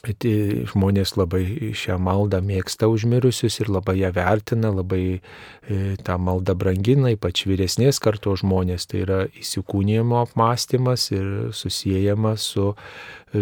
[0.08, 0.34] Tai
[0.70, 7.10] žmonės labai šią maldą mėgsta užmirusius ir labai ją vertina, labai e, tą maldą brangina,
[7.16, 8.86] ypač vyresnės karto žmonės.
[8.88, 12.70] Tai yra įsikūnijimo apmąstymas ir susijęjamas su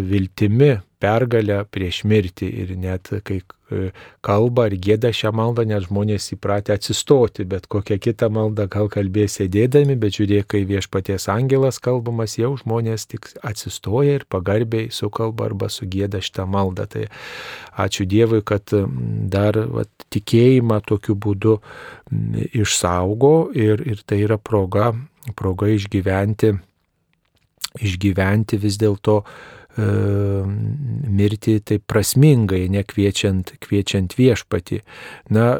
[0.09, 3.89] viltimi, pergalę prieš mirtį ir net kai e,
[4.25, 9.37] kalba ar gėda šią maldą, net žmonės įpratę atsistoti, bet kokią kitą maldą gal kalbės
[9.39, 15.69] sėdėdami, bet žiūrėk, kai viešpaties angelas kalbamas, jau žmonės tik atsistoja ir pagarbiai sukalba arba
[15.73, 16.87] sugėda šitą maldą.
[16.89, 17.07] Tai
[17.85, 18.73] ačiū Dievui, kad
[19.35, 21.59] dar vat, tikėjimą tokiu būdu
[22.55, 24.93] išsaugo ir, ir tai yra proga,
[25.37, 26.55] proga išgyventi,
[27.83, 29.21] išgyventi vis dėlto
[29.75, 34.81] mirti taip prasmingai, nekviečiant kviečiant viešpati.
[35.35, 35.59] Na,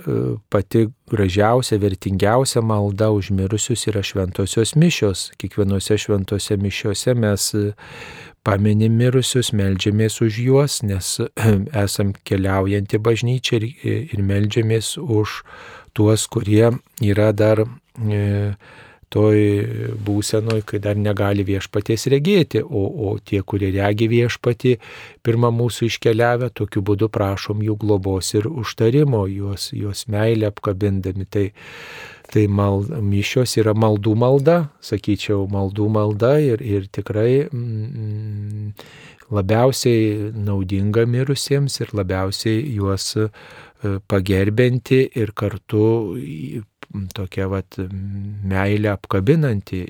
[0.49, 5.32] pati gražiausia, vertingiausia malda už mirusius yra šventosios mišios.
[5.38, 7.51] Kiekvienose šventose mišiose mes
[8.45, 11.15] paminim mirusius, melžiamės už juos, nes
[11.86, 13.69] esam keliaujantį bažnyčią ir,
[14.13, 15.41] ir melžiamės už
[15.97, 18.54] tuos, kurie yra dar e,
[19.13, 19.39] toj
[20.06, 24.76] būsenoj, kai dar negali viešpaties regėti, o, o tie, kurie regi viešpatį,
[25.26, 31.30] pirmą mūsų iškeliavę, tokiu būdu prašom jų globos ir užtarimo, juos, juos meilę apkabindami.
[31.30, 31.50] Tai,
[32.26, 38.72] Tai mal, mišios yra maldų malda, sakyčiau, maldų malda ir, ir tikrai mm,
[39.36, 43.28] labiausiai naudinga mirusiems ir labiausiai juos e,
[44.10, 45.86] pagerbinti ir kartu
[47.17, 47.78] tokia vat
[48.45, 49.82] meilė apkabinanti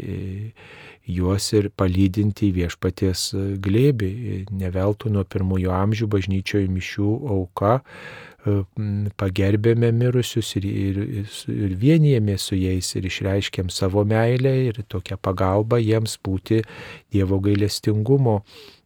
[1.06, 3.28] juos ir palydinti viešpaties
[3.62, 4.12] glėbį.
[4.58, 7.80] Neveltų nuo pirmųjų amžių bažnyčioje mišių auka
[9.18, 11.00] pagerbėme mirusius ir, ir,
[11.50, 16.62] ir vienijėmės su jais ir išreiškėm savo meilę ir tokią pagalbą jiems būti
[17.14, 18.44] Dievo gailestingumo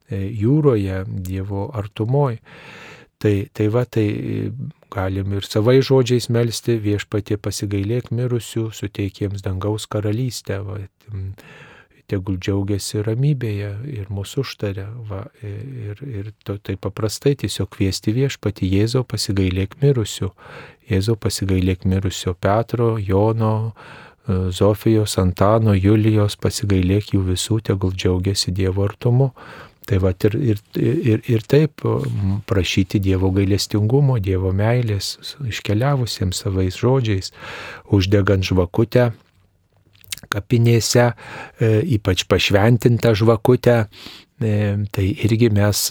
[0.09, 2.39] e, jūroje, Dievo artumoje.
[3.19, 4.07] Tai, tai va, tai
[4.93, 10.61] galim ir savai žodžiais melstį viešpatie pasigailėk mirusių, suteik jiems dangaus karalystę.
[10.63, 10.79] Va,
[12.09, 14.87] tegul džiaugiasi ramybėje ir mūsų užtarė.
[15.09, 20.31] Va, ir ir to, tai paprastai tiesiog kviesti viešpati Jėzau pasigailėk mirusių.
[20.89, 28.87] Jėzau pasigailėk mirusių Petro, Jono, e, Zofijos, Antano, Julijos, pasigailėk jų visų, tegul džiaugiasi Dievo
[28.89, 29.33] artumu.
[29.89, 31.81] Tai va ir, ir, ir, ir taip
[32.49, 35.15] prašyti Dievo gailestingumo, Dievo meilės,
[35.49, 37.33] iškeliavusiems savais žodžiais,
[37.97, 39.09] uždegant žvakutę
[40.29, 43.79] kapinėse, e, ypač pašventintą žvakutę,
[44.41, 44.53] e,
[44.93, 45.87] tai irgi mes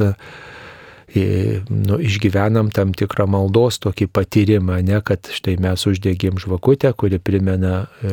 [1.69, 7.87] nu, išgyvenam tam tikrą maldos tokį patyrimą, ne, kad štai mes uždegėm žvakutę, kuri primena
[8.05, 8.13] e,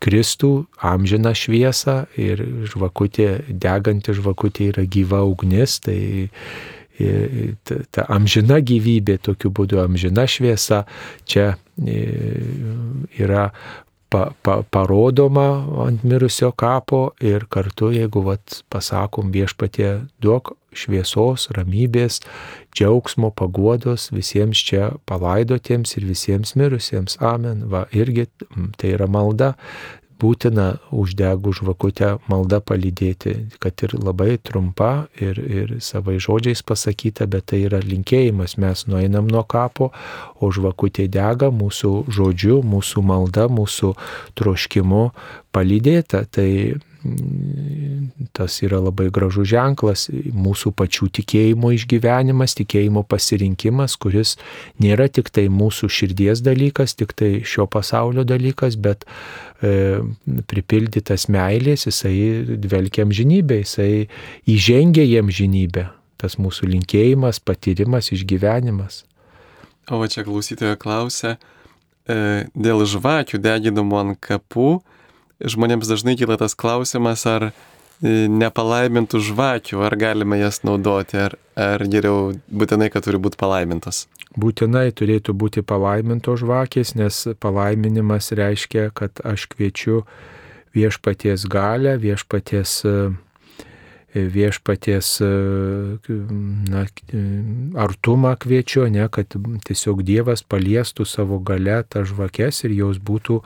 [0.00, 2.40] Kristų amžiną šviesą ir
[2.72, 6.00] žvakutė, deganti žvakutė yra gyva ugnis, tai
[7.64, 10.84] ta, ta amžina gyvybė, tokiu būdu amžina šviesa,
[11.28, 11.54] čia
[13.20, 13.50] yra
[14.10, 15.48] pa, pa, parodoma
[15.86, 22.20] ant mirusio kapo ir kartu, jeigu vat, pasakom viešpatie, duok šviesos, ramybės,
[22.76, 27.18] džiaugsmo, paguodos visiems čia palaidotiems ir visiems mirusiems.
[27.20, 27.66] Amen.
[27.72, 28.28] Va, irgi
[28.78, 29.54] tai yra malda
[30.20, 37.50] būtina uždegų žvakutę maldą palydėti, kad ir labai trumpa ir, ir savai žodžiais pasakyta, bet
[37.52, 38.58] tai yra linkėjimas.
[38.60, 39.90] Mes nueinam nuo kapo,
[40.40, 43.94] o žvakutė dega mūsų žodžiu, mūsų malda, mūsų
[44.38, 45.04] troškimu
[45.54, 46.24] palydėta.
[46.30, 46.48] Tai
[48.36, 54.34] tas yra labai gražus ženklas, mūsų pačių tikėjimo išgyvenimas, tikėjimo pasirinkimas, kuris
[54.82, 59.06] nėra tik tai mūsų širdies dalykas, tik tai šio pasaulio dalykas, bet
[59.64, 60.00] e,
[60.50, 64.10] pripildytas meilės, jisai dvelkiam žinybę, jisai
[64.44, 65.88] įžengia jiem žinybę.
[66.20, 69.06] Tas mūsų linkėjimas, patyrimas, išgyvenimas.
[69.90, 71.38] O čia klausytojo klausia,
[72.04, 74.82] e, dėl žvakių deginamų ant kapų,
[75.40, 77.52] žmonėms dažnai kyla tas klausimas, ar e,
[78.28, 84.06] nepalaimintų žvakių, ar galime jas naudoti, ar, ar geriau būtinai, kad turi būti palaimintos.
[84.38, 90.04] Būtinai turėtų būti palaimintos žvakės, nes palaiminimas reiškia, kad aš kviečiu
[90.76, 93.16] viešpaties galę, viešpaties uh,
[94.14, 95.20] viešpaties
[96.70, 96.84] na,
[97.78, 103.40] artumą kviečiu, ne, kad tiesiog Dievas paliestų savo gale tą žvakes ir jos būtų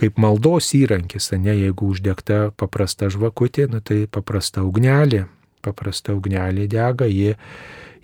[0.00, 5.26] kaip maldos įrankis, ne, jeigu uždegta paprasta žvakutė, na, tai paprasta ugnelė,
[5.64, 7.36] paprasta ugnelė dega, jie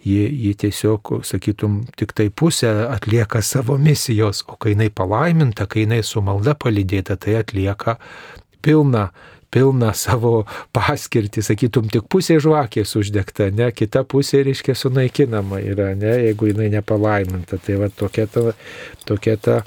[0.03, 5.87] ji, ji tiesiog, sakytum, tik tai pusę atlieka savo misijos, o kai jinai palaiminta, kai
[5.87, 7.99] jinai su malda palydėta, tai atlieka
[8.63, 9.09] pilną
[9.53, 10.45] pilną savo
[10.77, 16.71] paskirtį, sakytum, tik pusė žvakės uždegta, ne, kita pusė, reiškia, sunaikinama yra, ne, jeigu jinai
[16.73, 17.61] nepalaiminta.
[17.63, 18.49] Tai va tokia ta,
[19.09, 19.61] tokia ta,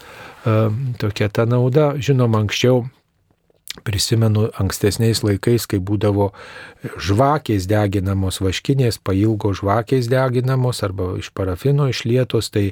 [0.45, 1.93] um, tokia ta nauda.
[2.01, 2.85] Žinoma, anksčiau
[3.83, 6.29] Prisimenu ankstesniais laikais, kai būdavo
[6.95, 12.69] žvakės deginamos, vaškinės, pailgo žvakės deginamos arba iš parafino išlietos, tai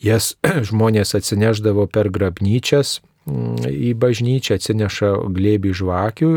[0.00, 0.32] jas
[0.70, 6.28] žmonės atsineždavo per grabnyčias į bažnyčią, atsineša glėbį žvakių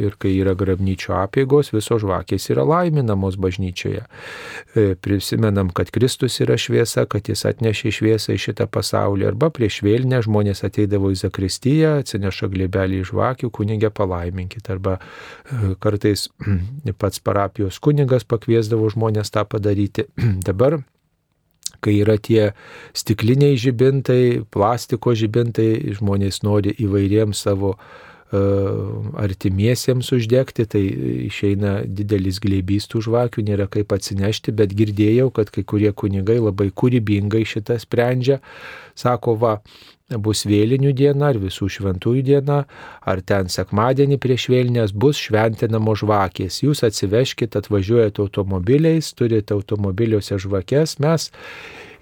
[0.00, 4.06] ir kai yra grabnyčio apėgos, visos žvakės yra laiminamos bažnyčioje.
[4.72, 9.28] E, prisimenam, kad Kristus yra šviesa, kad jis atnešė šviesą į šitą pasaulį.
[9.28, 14.72] Arba prieš vėlinę žmonės ateidavo į Zakristiją, atsineša glėbelį žvakių, kunigė palaiminkit.
[14.72, 16.30] Arba e, kartais
[17.00, 20.08] pats parapijos kunigas pakviesdavo žmonės tą padaryti.
[20.48, 20.80] Dabar
[21.86, 22.50] kai yra tie
[22.96, 25.70] stikliniai žibintai, plastiko žibintai,
[26.00, 27.86] žmonės nori įvairiems savo uh,
[29.22, 30.82] artimiesiems uždegti, tai
[31.28, 36.72] išeina didelis glėbys tų žvakių, nėra kaip atsinešti, bet girdėjau, kad kai kurie kunigai labai
[36.74, 38.40] kūrybingai šitą sprendžia.
[38.96, 39.52] Sako, va,
[40.22, 42.62] bus vėlinių diena ar visų šventųjų diena,
[43.02, 46.62] ar ten sekmadienį prieš vėlinės bus šventinamos žvakės.
[46.62, 51.30] Jūs atsiveškite, atvažiuojate automobiliais, turite automobiliuose žvakės, mes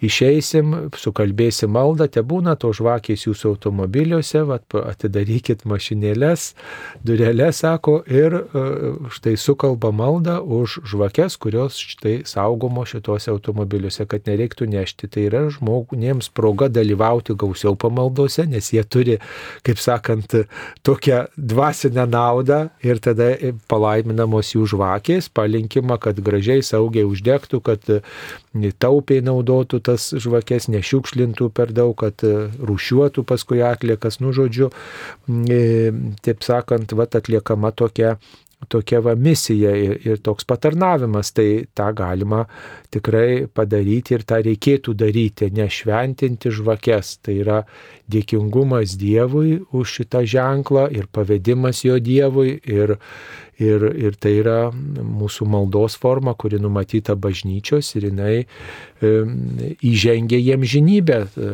[0.05, 6.53] išeisim, sukalbėsim maldą, te būna to žvakės jūsų automobiliuose, vat, atidarykit mašinėlės,
[7.07, 8.64] durelės, sako, ir e,
[9.14, 15.11] štai sukalba maldą už žvakės, kurios štai saugomo šituose automobiliuose, kad nereiktų nešti.
[15.14, 19.19] Tai yra žmonėms proga dalyvauti gausiau pamaldose, nes jie turi,
[19.67, 20.37] kaip sakant,
[20.87, 23.33] tokią dvasinę naudą ir tada
[23.71, 27.95] palaiminamos jų žvakės, palinkima, kad gražiai saugiai uždegtų, kad
[28.79, 34.70] taupiai naudotų tas žvakes, nešiukšlintų per daug, kad e, rušiuotų paskui atliekas, nu žodžiu,
[35.30, 35.92] e,
[36.26, 38.16] taip sakant, vat atliekama tokia
[38.68, 42.44] tokia va misija ir, ir toks patarnavimas, tai tą galima
[42.94, 47.18] tikrai padaryti ir tą reikėtų daryti, nešventinti žvakes.
[47.24, 47.62] Tai yra
[48.11, 52.98] dėkingumas Dievui už šitą ženklą ir pavedimas jo Dievui ir,
[53.55, 59.12] Ir, ir tai yra mūsų maldos forma, kuri numatyta bažnyčios ir jinai e,
[59.79, 61.18] įžengia jiem žinybę.
[61.22, 61.53] E,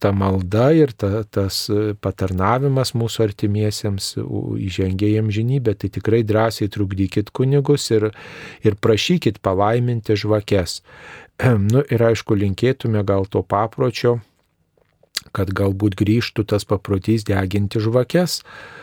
[0.00, 1.66] ta malda ir ta, tas
[2.00, 4.14] patarnavimas mūsų artimiesiems
[4.64, 5.76] įžengia jiem žinybę.
[5.76, 8.10] Tai tikrai drąsiai trukdykit kunigus ir,
[8.64, 10.80] ir prašykit palaiminti žvakes.
[11.70, 14.18] Nu, ir aišku, linkėtume gal to papročio,
[15.32, 18.79] kad galbūt grįžtų tas paprotys deginti žvakes E,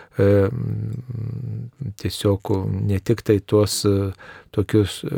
[2.01, 2.51] tiesiog
[2.89, 3.91] ne tik tai tuos e,
[4.55, 5.09] tokius e,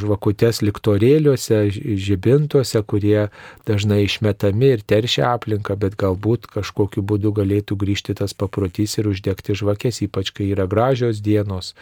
[0.00, 1.60] žvakutes liktorėliuose,
[2.02, 3.28] žibintuose, kurie
[3.68, 9.54] dažnai išmetami ir teršia aplinką, bet galbūt kažkokiu būdu galėtų grįžti tas paprotys ir uždegti
[9.58, 11.74] žvakės, ypač kai yra gražios dienos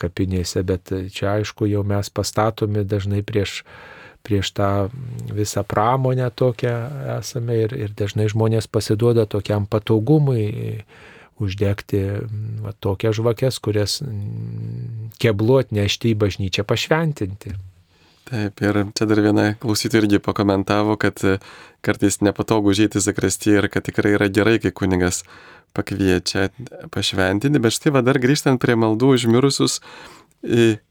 [0.00, 3.62] kapinėse, bet čia aišku jau mes pastatomi dažnai prieš
[4.24, 4.88] prieš tą
[5.36, 6.72] visą pramonę tokią
[7.18, 10.80] esame ir, ir dažnai žmonės pasiduoda tokiam patogumui,
[11.42, 12.00] uždegti
[12.62, 13.98] va, tokias žvakes, kurias
[15.22, 17.54] keblu atnešti į bažnyčią pašventinti.
[18.24, 21.36] Taip, ir čia dar viena klausytoja irgi pakomentavo, kad e,
[21.84, 25.24] kartais nepatogu užėti zakrastį ir kad tikrai yra gerai, kai kunigas
[25.76, 26.48] pakviečia
[26.94, 29.80] pašventinti, bet štai va dar grįžtant prie maldų užmirusius,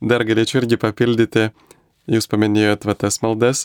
[0.04, 1.48] dar galėčiau irgi papildyti,
[2.12, 3.64] jūs paminėjot va tas maldas,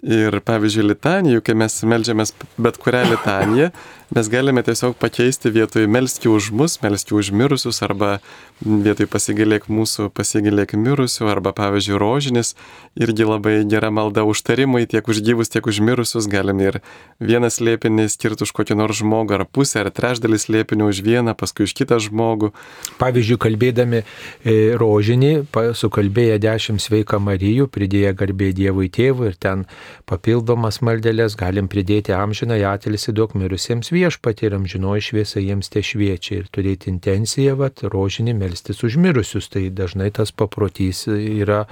[0.00, 3.68] Ir pavyzdžiui, litanijų, kai mes melžiamės bet kurią litaniją,
[4.10, 8.18] mes galime tiesiog pakeisti vietoj melski už mus, melski už mirusius, arba
[8.60, 12.56] vietoj pasigilėk mūsų, pasigilėk mirusių, arba pavyzdžiui, rožinis,
[12.98, 16.80] irgi labai gera malda užtarimai tiek už gyvus, tiek už mirusius, galime ir
[17.22, 21.68] vieną slėpinį skirti už kokį nors žmogų, ar pusę, ar trečdalį slėpinį už vieną, paskui
[21.68, 22.50] už kitą žmogų.
[22.98, 29.64] Pavyzdžiui, kalbėdami e, rožinį, sukalbėję dešimt sveika Marijų, pridėję garbė Dievui tėvui ir ten
[30.10, 36.40] papildomas maldelės galim pridėti amžiną atilsi duok mirusiems viešpatį ir amžinoji šviesa jiems te šviečia
[36.40, 39.50] ir turėti intenciją, vat, rožinį melstis už mirusius.
[39.52, 41.66] Tai dažnai tas paprotys yra,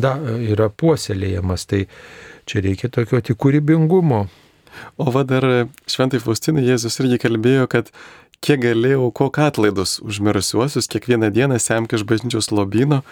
[0.00, 1.68] da, yra puoselėjamas.
[1.68, 1.84] Tai
[2.48, 4.26] čia reikia tokio tik kūrybingumo.
[4.98, 5.44] O va dar
[5.90, 7.90] šventai Faustinai Jėzus irgi kalbėjo, kad
[8.44, 13.02] kiek galėjau aukok atlaidus už mirusiuosius, kiekvieną dieną semk iš bažnyčios lobino,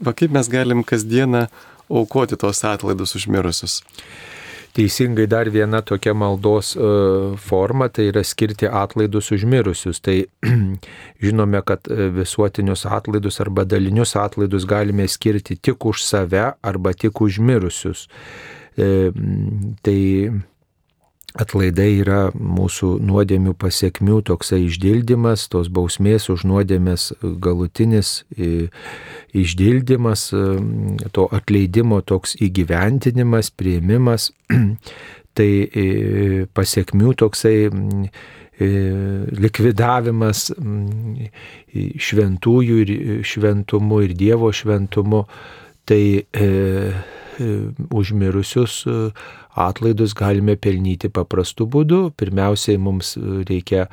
[0.00, 1.46] va kaip mes galim kasdieną
[1.90, 3.80] aukoti tos atlaidus užmirusius.
[4.76, 6.90] Teisingai dar viena tokia maldos e,
[7.42, 9.98] forma tai yra skirti atlaidus užmirusius.
[10.04, 10.16] Tai
[11.24, 17.20] žinome, kad e, visuotinius atlaidus arba dalinius atlaidus galime skirti tik už save arba tik
[17.20, 18.06] užmirusius.
[18.78, 19.10] E,
[19.82, 19.98] tai
[21.38, 28.24] Atlaidai yra mūsų nuodėmių pasiekmių toksai išdildymas, tos bausmės už nuodėmės galutinis
[29.30, 30.24] išdildymas,
[31.14, 34.32] to atleidimo toks įgyventinimas, prieimimas,
[35.38, 35.50] tai
[36.56, 37.56] pasiekmių toksai
[39.40, 40.50] likvidavimas
[42.10, 45.24] šventųjų ir šventumu ir Dievo šventumu.
[45.86, 46.02] Tai
[47.90, 48.74] užmirusius
[49.54, 52.00] atlaidus galime pelnyti paprastu būdu.
[52.18, 53.16] Pirmiausiai mums
[53.48, 53.86] reikia,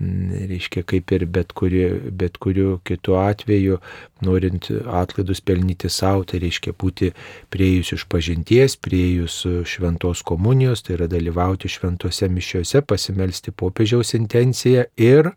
[0.00, 3.78] reiškia, kaip ir bet, kuri, bet kuriuo kitu atveju,
[4.24, 7.12] norint atlaidus pelnyti savo, tai reiškia būti
[7.52, 15.32] priejus iš pažinties, priejus šventos komunijos, tai yra dalyvauti šventose mišiuose, pasimelsti popiežiaus intenciją ir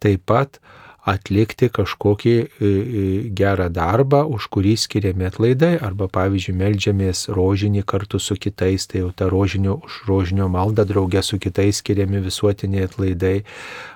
[0.00, 0.60] taip pat
[1.08, 3.04] atlikti kažkokį e, e,
[3.36, 9.12] gerą darbą, už kurį skiriami atlaidai, arba pavyzdžiui, melžiamės rožinį kartu su kitais, tai jau
[9.16, 13.38] ta rožinio, už rožinio maldą draugė su kitais skiriami visuotiniai atlaidai,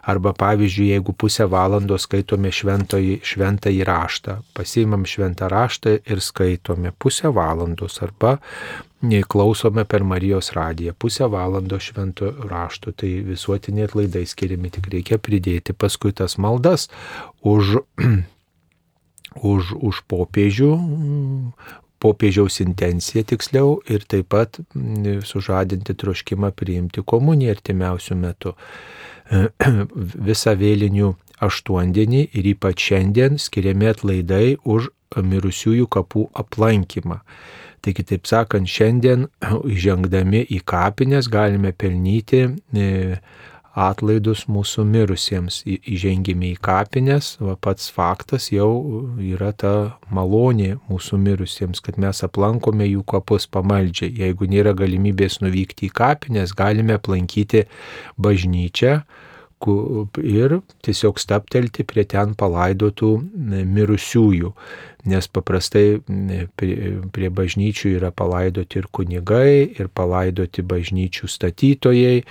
[0.09, 7.32] arba pavyzdžiui, jeigu pusę valandos skaitome šventąjį, šventąjį raštą, pasiimam šventą raštą ir skaitome pusę
[7.34, 8.38] valandos, arba
[9.28, 15.74] klausome per Marijos radiją pusę valandos švento rašto, tai visuotiniai atlaidai skiriami, tik reikia pridėti
[15.76, 16.88] paskui tas maldas
[17.42, 17.78] už,
[19.52, 20.70] už, už popiežių,
[22.05, 24.61] popiežiaus intenciją tiksliau ir taip pat
[25.24, 28.55] sužadinti troškimą priimti komuniją artimiausių metų.
[30.28, 37.20] Visą vėlinių aštuondienį ir ypač šiandien skiriami atlaidai už mirusiųjų kapų aplankymą.
[37.85, 39.26] Tai kitaip sakant, šiandien
[39.74, 42.87] įžengdami į kapines galime pelnyti e,
[43.74, 45.61] atlaidus mūsų mirusiems.
[45.66, 48.70] Įžengime į kapines, va pats faktas jau
[49.20, 49.74] yra ta
[50.14, 54.14] malonė mūsų mirusiems, kad mes aplankome jų kapus pamaldžiai.
[54.22, 57.66] Jeigu nėra galimybės nuvykti į kapines, galime aplankyti
[58.16, 59.03] bažnyčią
[60.21, 63.11] ir tiesiog staptelti prie ten palaidotų
[63.71, 64.53] mirusiųjų,
[65.11, 65.87] nes paprastai
[66.59, 66.77] prie,
[67.15, 72.23] prie bažnyčių yra palaidoti ir kunigai, ir palaidoti bažnyčių statytojai,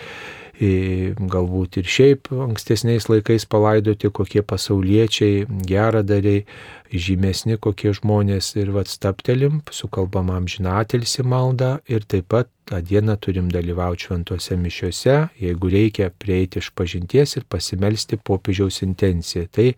[0.64, 6.46] galbūt ir šiaip ankstesniais laikais palaidoti kokie pasauliečiai, geradariai,
[6.94, 13.50] žymesni kokie žmonės ir vad staptelim, sukalbam amžinatelsi maldą ir taip pat tą dieną turim
[13.52, 19.50] dalyvauti šventose mišiuose, jeigu reikia prieiti iš pažinties ir pasimelsti popiežiaus intenciją.
[19.52, 19.74] Tai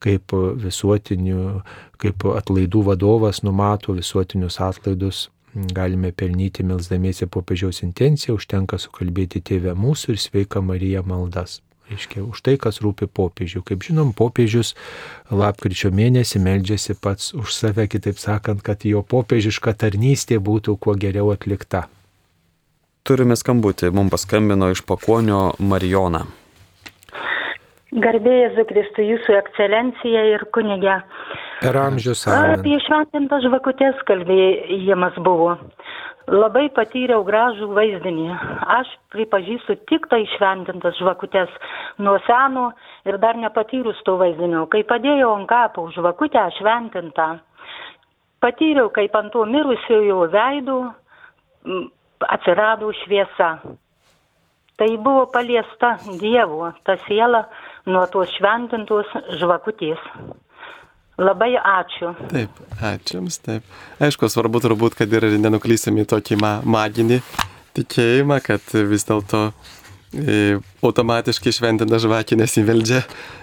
[0.00, 1.60] kaip visuotinių,
[2.00, 10.14] kaip atlaidų vadovas numato visuotinius atlaidus galime pelnyti melsdamiesi popiežiaus intenciją, užtenka sukalbėti tėvę mūsų
[10.14, 11.60] ir sveika Marija maldas.
[11.90, 13.64] Reiškia, už tai, kas rūpi popiežių.
[13.66, 14.76] Kaip žinom, popiežius
[15.34, 21.32] lapkričio mėnesį meldžiasi pats už save, kitaip sakant, kad jo popiežiška tarnystė būtų kuo geriau
[21.34, 21.88] atlikta.
[23.02, 26.28] Turime skambutį, mums paskambino iš pakonio Marijona.
[27.90, 31.00] Garbėjai Zukristų, Jūsų ekscelencija ir kunigė.
[31.60, 32.22] Per amžius.
[32.24, 35.58] Apie šventintas žvakutės kalbėjimas buvo.
[36.30, 38.28] Labai patyriau gražų vaizdinį.
[38.78, 41.52] Aš pripažįstu tik tai šventintas žvakutės
[41.98, 42.70] nuo seno
[43.08, 44.64] ir dar nepatyrus to vaizdinio.
[44.72, 47.28] Kai padėjau ant kapo žvakutę šventintą,
[48.40, 50.80] patyriau, kaip ant to mirusiojo veidų
[52.28, 53.54] atsirado šviesa.
[54.80, 57.44] Tai buvo paliesta Dievo, ta siela
[57.84, 59.10] nuo tos šventintos
[59.42, 60.00] žvakutės.
[61.20, 62.14] Labai ačiū.
[62.30, 63.66] Taip, ačiū Jums, taip.
[64.00, 67.20] Aišku, svarbu turbūt, kad ir nenuklysime į tokį ma maginį
[67.76, 69.42] tikėjimą, kad vis dėlto
[70.16, 73.02] e, automatiškai šventina žvakį nesiveldžia,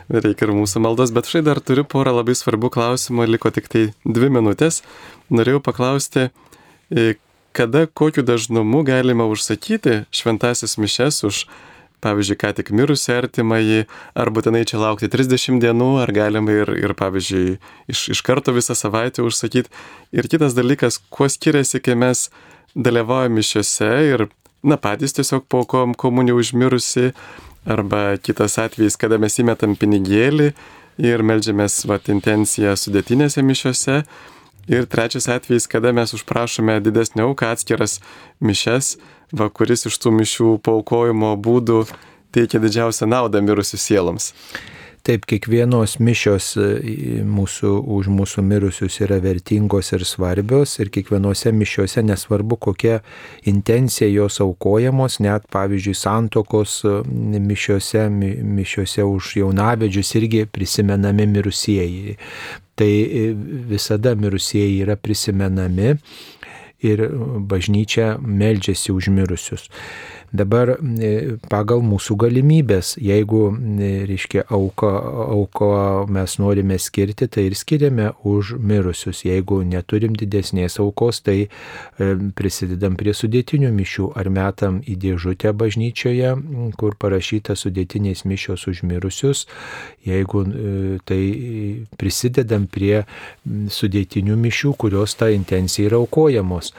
[0.09, 3.85] reikia ir mūsų maldos, bet štai dar turiu porą labai svarbių klausimų, liko tik tai
[4.03, 4.81] dvi minutės.
[5.29, 6.29] Norėjau paklausti,
[6.89, 7.13] e,
[7.57, 11.45] kada kokiu dažnumu galima užsakyti šventasis mišes už
[12.03, 13.79] pavyzdžiui, ką tik mirusi artimąjį,
[14.17, 17.57] ar būtinai čia laukti 30 dienų, ar galima ir, ir pavyzdžiui,
[17.91, 19.73] iš, iš karto visą savaitę užsakyti.
[20.15, 22.27] Ir kitas dalykas, kuo skiriasi, kai mes
[22.77, 24.27] dalyvaujame mišiuose ir,
[24.63, 27.11] na, patys tiesiog paukojom komuniją užmirusi,
[27.67, 30.51] arba kitas atvejis, kada mes įmetam pinigėlį
[31.03, 34.01] ir melžiamės, va, intenciją sudėtinėse mišiuose.
[34.67, 38.01] Ir trečias atvejis, kada mes užprašome didesnį auką atskiras
[38.43, 38.97] mišes,
[39.31, 41.85] va, kuris iš tų mišių paukojimo būdų
[42.35, 44.33] teikia didžiausią naudą mirusių sieloms.
[45.07, 46.63] Taip, kiekvienos mišios e,
[47.23, 52.97] mūsų, už mūsų mirusius yra vertingos ir svarbios ir kiekvienose mišiose nesvarbu, kokia
[53.47, 56.97] intencija jos aukojamos, net pavyzdžiui santokos e,
[57.39, 62.17] mišiose, mišiose už jaunavedžius irgi prisimenami mirusieji.
[62.75, 63.29] Tai e,
[63.71, 65.95] visada mirusieji yra prisimenami
[66.83, 67.07] ir
[67.47, 69.71] bažnyčia meldžiasi už mirusius.
[70.35, 70.73] Dabar
[71.47, 73.45] pagal mūsų galimybės, jeigu,
[74.09, 74.89] reiškia, auką,
[75.37, 75.69] auką
[76.11, 79.23] mes norime skirti, tai ir skiriame už mirusius.
[79.23, 81.47] Jeigu neturim didesnės aukos, tai
[82.35, 86.35] prisidedam prie sudėtinių mišių ar metam į dėžutę bažnyčioje,
[86.75, 89.45] kur parašyta sudėtinės mišios už mirusius.
[90.03, 90.43] Jeigu
[91.07, 91.21] tai
[91.95, 93.05] prisidedam prie
[93.47, 96.73] sudėtinių mišių, kurios tą intenciją yra aukojamos.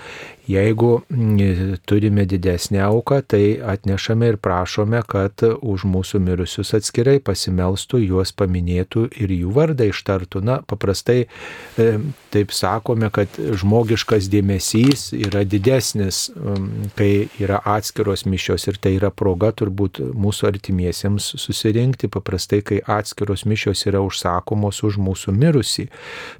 [0.48, 8.00] Jeigu mm, turime didesnę auką, tai atnešame ir prašome, kad už mūsų mirusius atskirai pasimelstų,
[8.00, 10.40] juos paminėtų ir jų vardą ištartų.
[10.48, 11.88] Na, paprastai e,
[12.32, 19.12] taip sakome, kad žmogiškas dėmesys yra didesnis, mm, kai yra atskiros mišios ir tai yra
[19.12, 22.08] proga turbūt mūsų artimiesiems susirinkti.
[22.08, 25.90] Paprastai, kai atskiros mišios yra užsakomos už mūsų mirusį,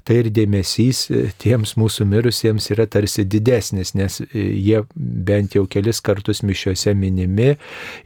[0.01, 5.65] tai ir dėmesys e, tiems mūsų mirusiems yra tarsi didesnis nes e, jie bent jau
[5.69, 7.53] kelis kartus mišiuose minimi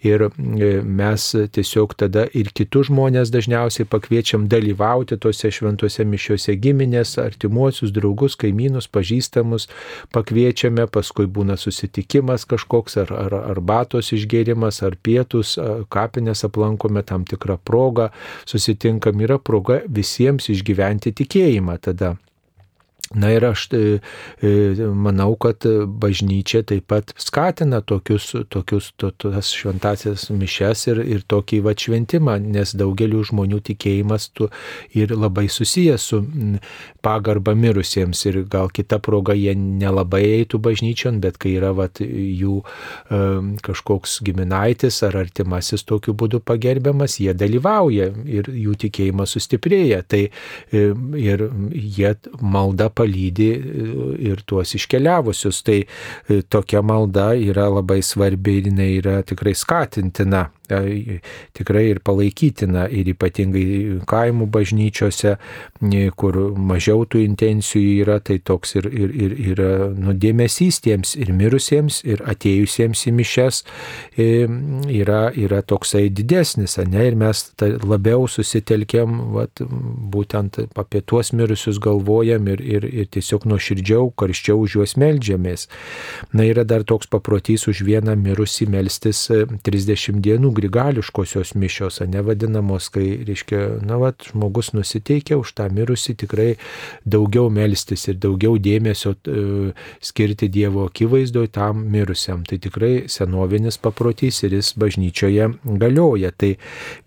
[0.06, 7.16] ir e, mes tiesiog tada ir kitus žmonės dažniausiai pakviečiam dalyvauti tose šventose mišiuose giminės,
[7.22, 9.70] artimuosius, draugus, kaimynus, pažįstamus,
[10.16, 15.56] pakviečiame, paskui būna susitikimas kažkoks ar, ar arbatos išgėrimas, ar pietus,
[15.94, 18.10] kapinės aplankome tam tikrą progą,
[18.50, 22.16] susitinkam, yra proga visiems išgyventi tikėjimą tada.
[23.14, 24.00] Na ir aš e,
[24.42, 24.52] e,
[24.96, 25.66] manau, kad
[26.02, 32.40] bažnyčia taip pat skatina tokius, tokius to, tas šventasias mišes ir, ir tokį va šventimą,
[32.42, 34.50] nes daugeliu žmonių tikėjimas tu
[34.98, 36.22] ir labai susijęs su
[37.06, 42.58] pagarba mirusiems ir gal kita proga jie nelabai eitų bažnyčion, bet kai yra va jų
[42.64, 43.22] e,
[43.70, 50.02] kažkoks giminaitis ar artimasis tokiu būdu pagerbiamas, jie dalyvauja ir jų tikėjimas sustiprėja.
[50.08, 50.26] Tai
[50.74, 53.92] ir jie malda palydi e,
[54.32, 55.62] ir tuos iškeliavusius.
[55.68, 62.88] Tai e, tokia malda yra labai svarbi ir jinai yra tikrai skatintina tikrai ir palaikytina
[62.92, 65.36] ir ypatingai kaimų bažnyčiose,
[66.16, 69.62] kur mažiau tų intencijų yra, tai toks ir, ir, ir, ir
[70.00, 73.64] nudėmesys tiems ir mirusiems, ir atėjusiems į mišes
[74.18, 77.44] yra, yra toksai didesnis, ne, ir mes
[77.84, 79.64] labiau susitelkėm, vat,
[80.14, 85.68] būtent apie tuos mirusius galvojam ir, ir, ir tiesiog nuoširdžiau, karščiau už juos melžiamės.
[86.34, 93.08] Na yra dar toks paprotys už vieną mirusį melstis 30 dienų grigališkosios mišios, nevadinamos, kai,
[93.28, 96.50] reiškia, na, va, žmogus nusiteikia už tą mirusį tikrai
[97.06, 99.74] daugiau melstis ir daugiau dėmesio e,
[100.04, 102.44] skirti Dievo akivaizdoje tam mirusiam.
[102.48, 105.50] Tai tikrai senovinis paprotys ir jis bažnyčioje
[105.82, 106.32] galioja.
[106.32, 106.54] Tai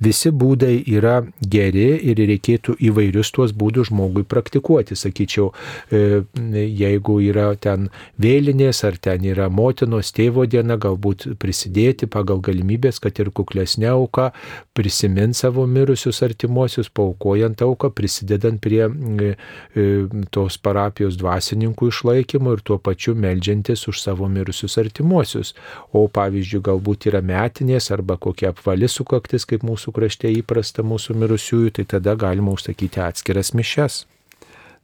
[0.03, 4.97] visi būdai yra geri ir reikėtų įvairius tuos būdus žmogui praktikuoti.
[4.99, 5.53] Sakyčiau,
[5.91, 6.23] e,
[6.67, 7.91] jeigu yra ten
[8.23, 14.31] vėlinės ar ten yra motinos tėvo diena, galbūt prisidėti pagal galimybės, kad ir kuklesnė auka,
[14.77, 19.31] prisimint savo mirusius artimuosius, paukojant auką, prisidedant prie e,
[19.77, 19.87] e,
[20.35, 25.55] tos parapijos dvasininkų išlaikymo ir tuo pačiu melžiantis už savo mirusius artimuosius.
[25.93, 31.79] O pavyzdžiui, galbūt yra metinės arba kokia apvali sukaktis, kaip mūsų krašte įprasta mūsų mirusiųjų,
[31.79, 34.05] tai tada galima užsakyti atskiras mišes.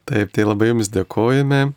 [0.09, 1.69] Taip, tai labai Jums dėkojame.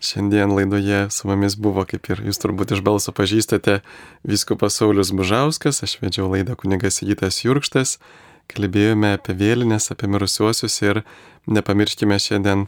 [0.00, 3.80] Šiandien laidoje su mumis buvo, kaip ir jūs turbūt iš balso pažįstate,
[4.24, 7.98] viskupas Saulis Bužauskas, aš vedžiau laidą kunigas Įgytas Jurkštas,
[8.52, 11.02] kalbėjome apie vėlinės, apie mirusiuosius ir
[11.50, 12.66] nepamirškime šiandien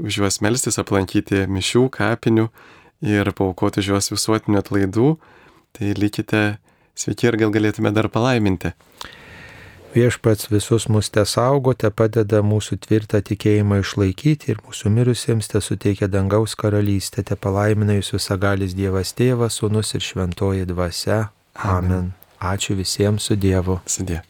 [0.00, 2.48] už juos melstis, aplankyti mišių, kapinių
[3.04, 5.14] ir paukoti už juos visuotinių atlaidų.
[5.76, 6.44] Tai likite
[6.98, 8.74] sveiki ir gal galėtume dar palaiminti.
[9.90, 16.06] Viešpats visus mus te saugote, padeda mūsų tvirtą tikėjimą išlaikyti ir mūsų mirusiems te suteikia
[16.06, 21.20] dangaus karalystę, te palaimina jūs visagalis Dievas Tėvas, Sūnus ir Šventoji Dvasia.
[21.58, 21.74] Amen.
[21.90, 22.10] Amen.
[22.40, 23.80] Ačiū visiems su Dievu.
[23.90, 24.22] Sudė.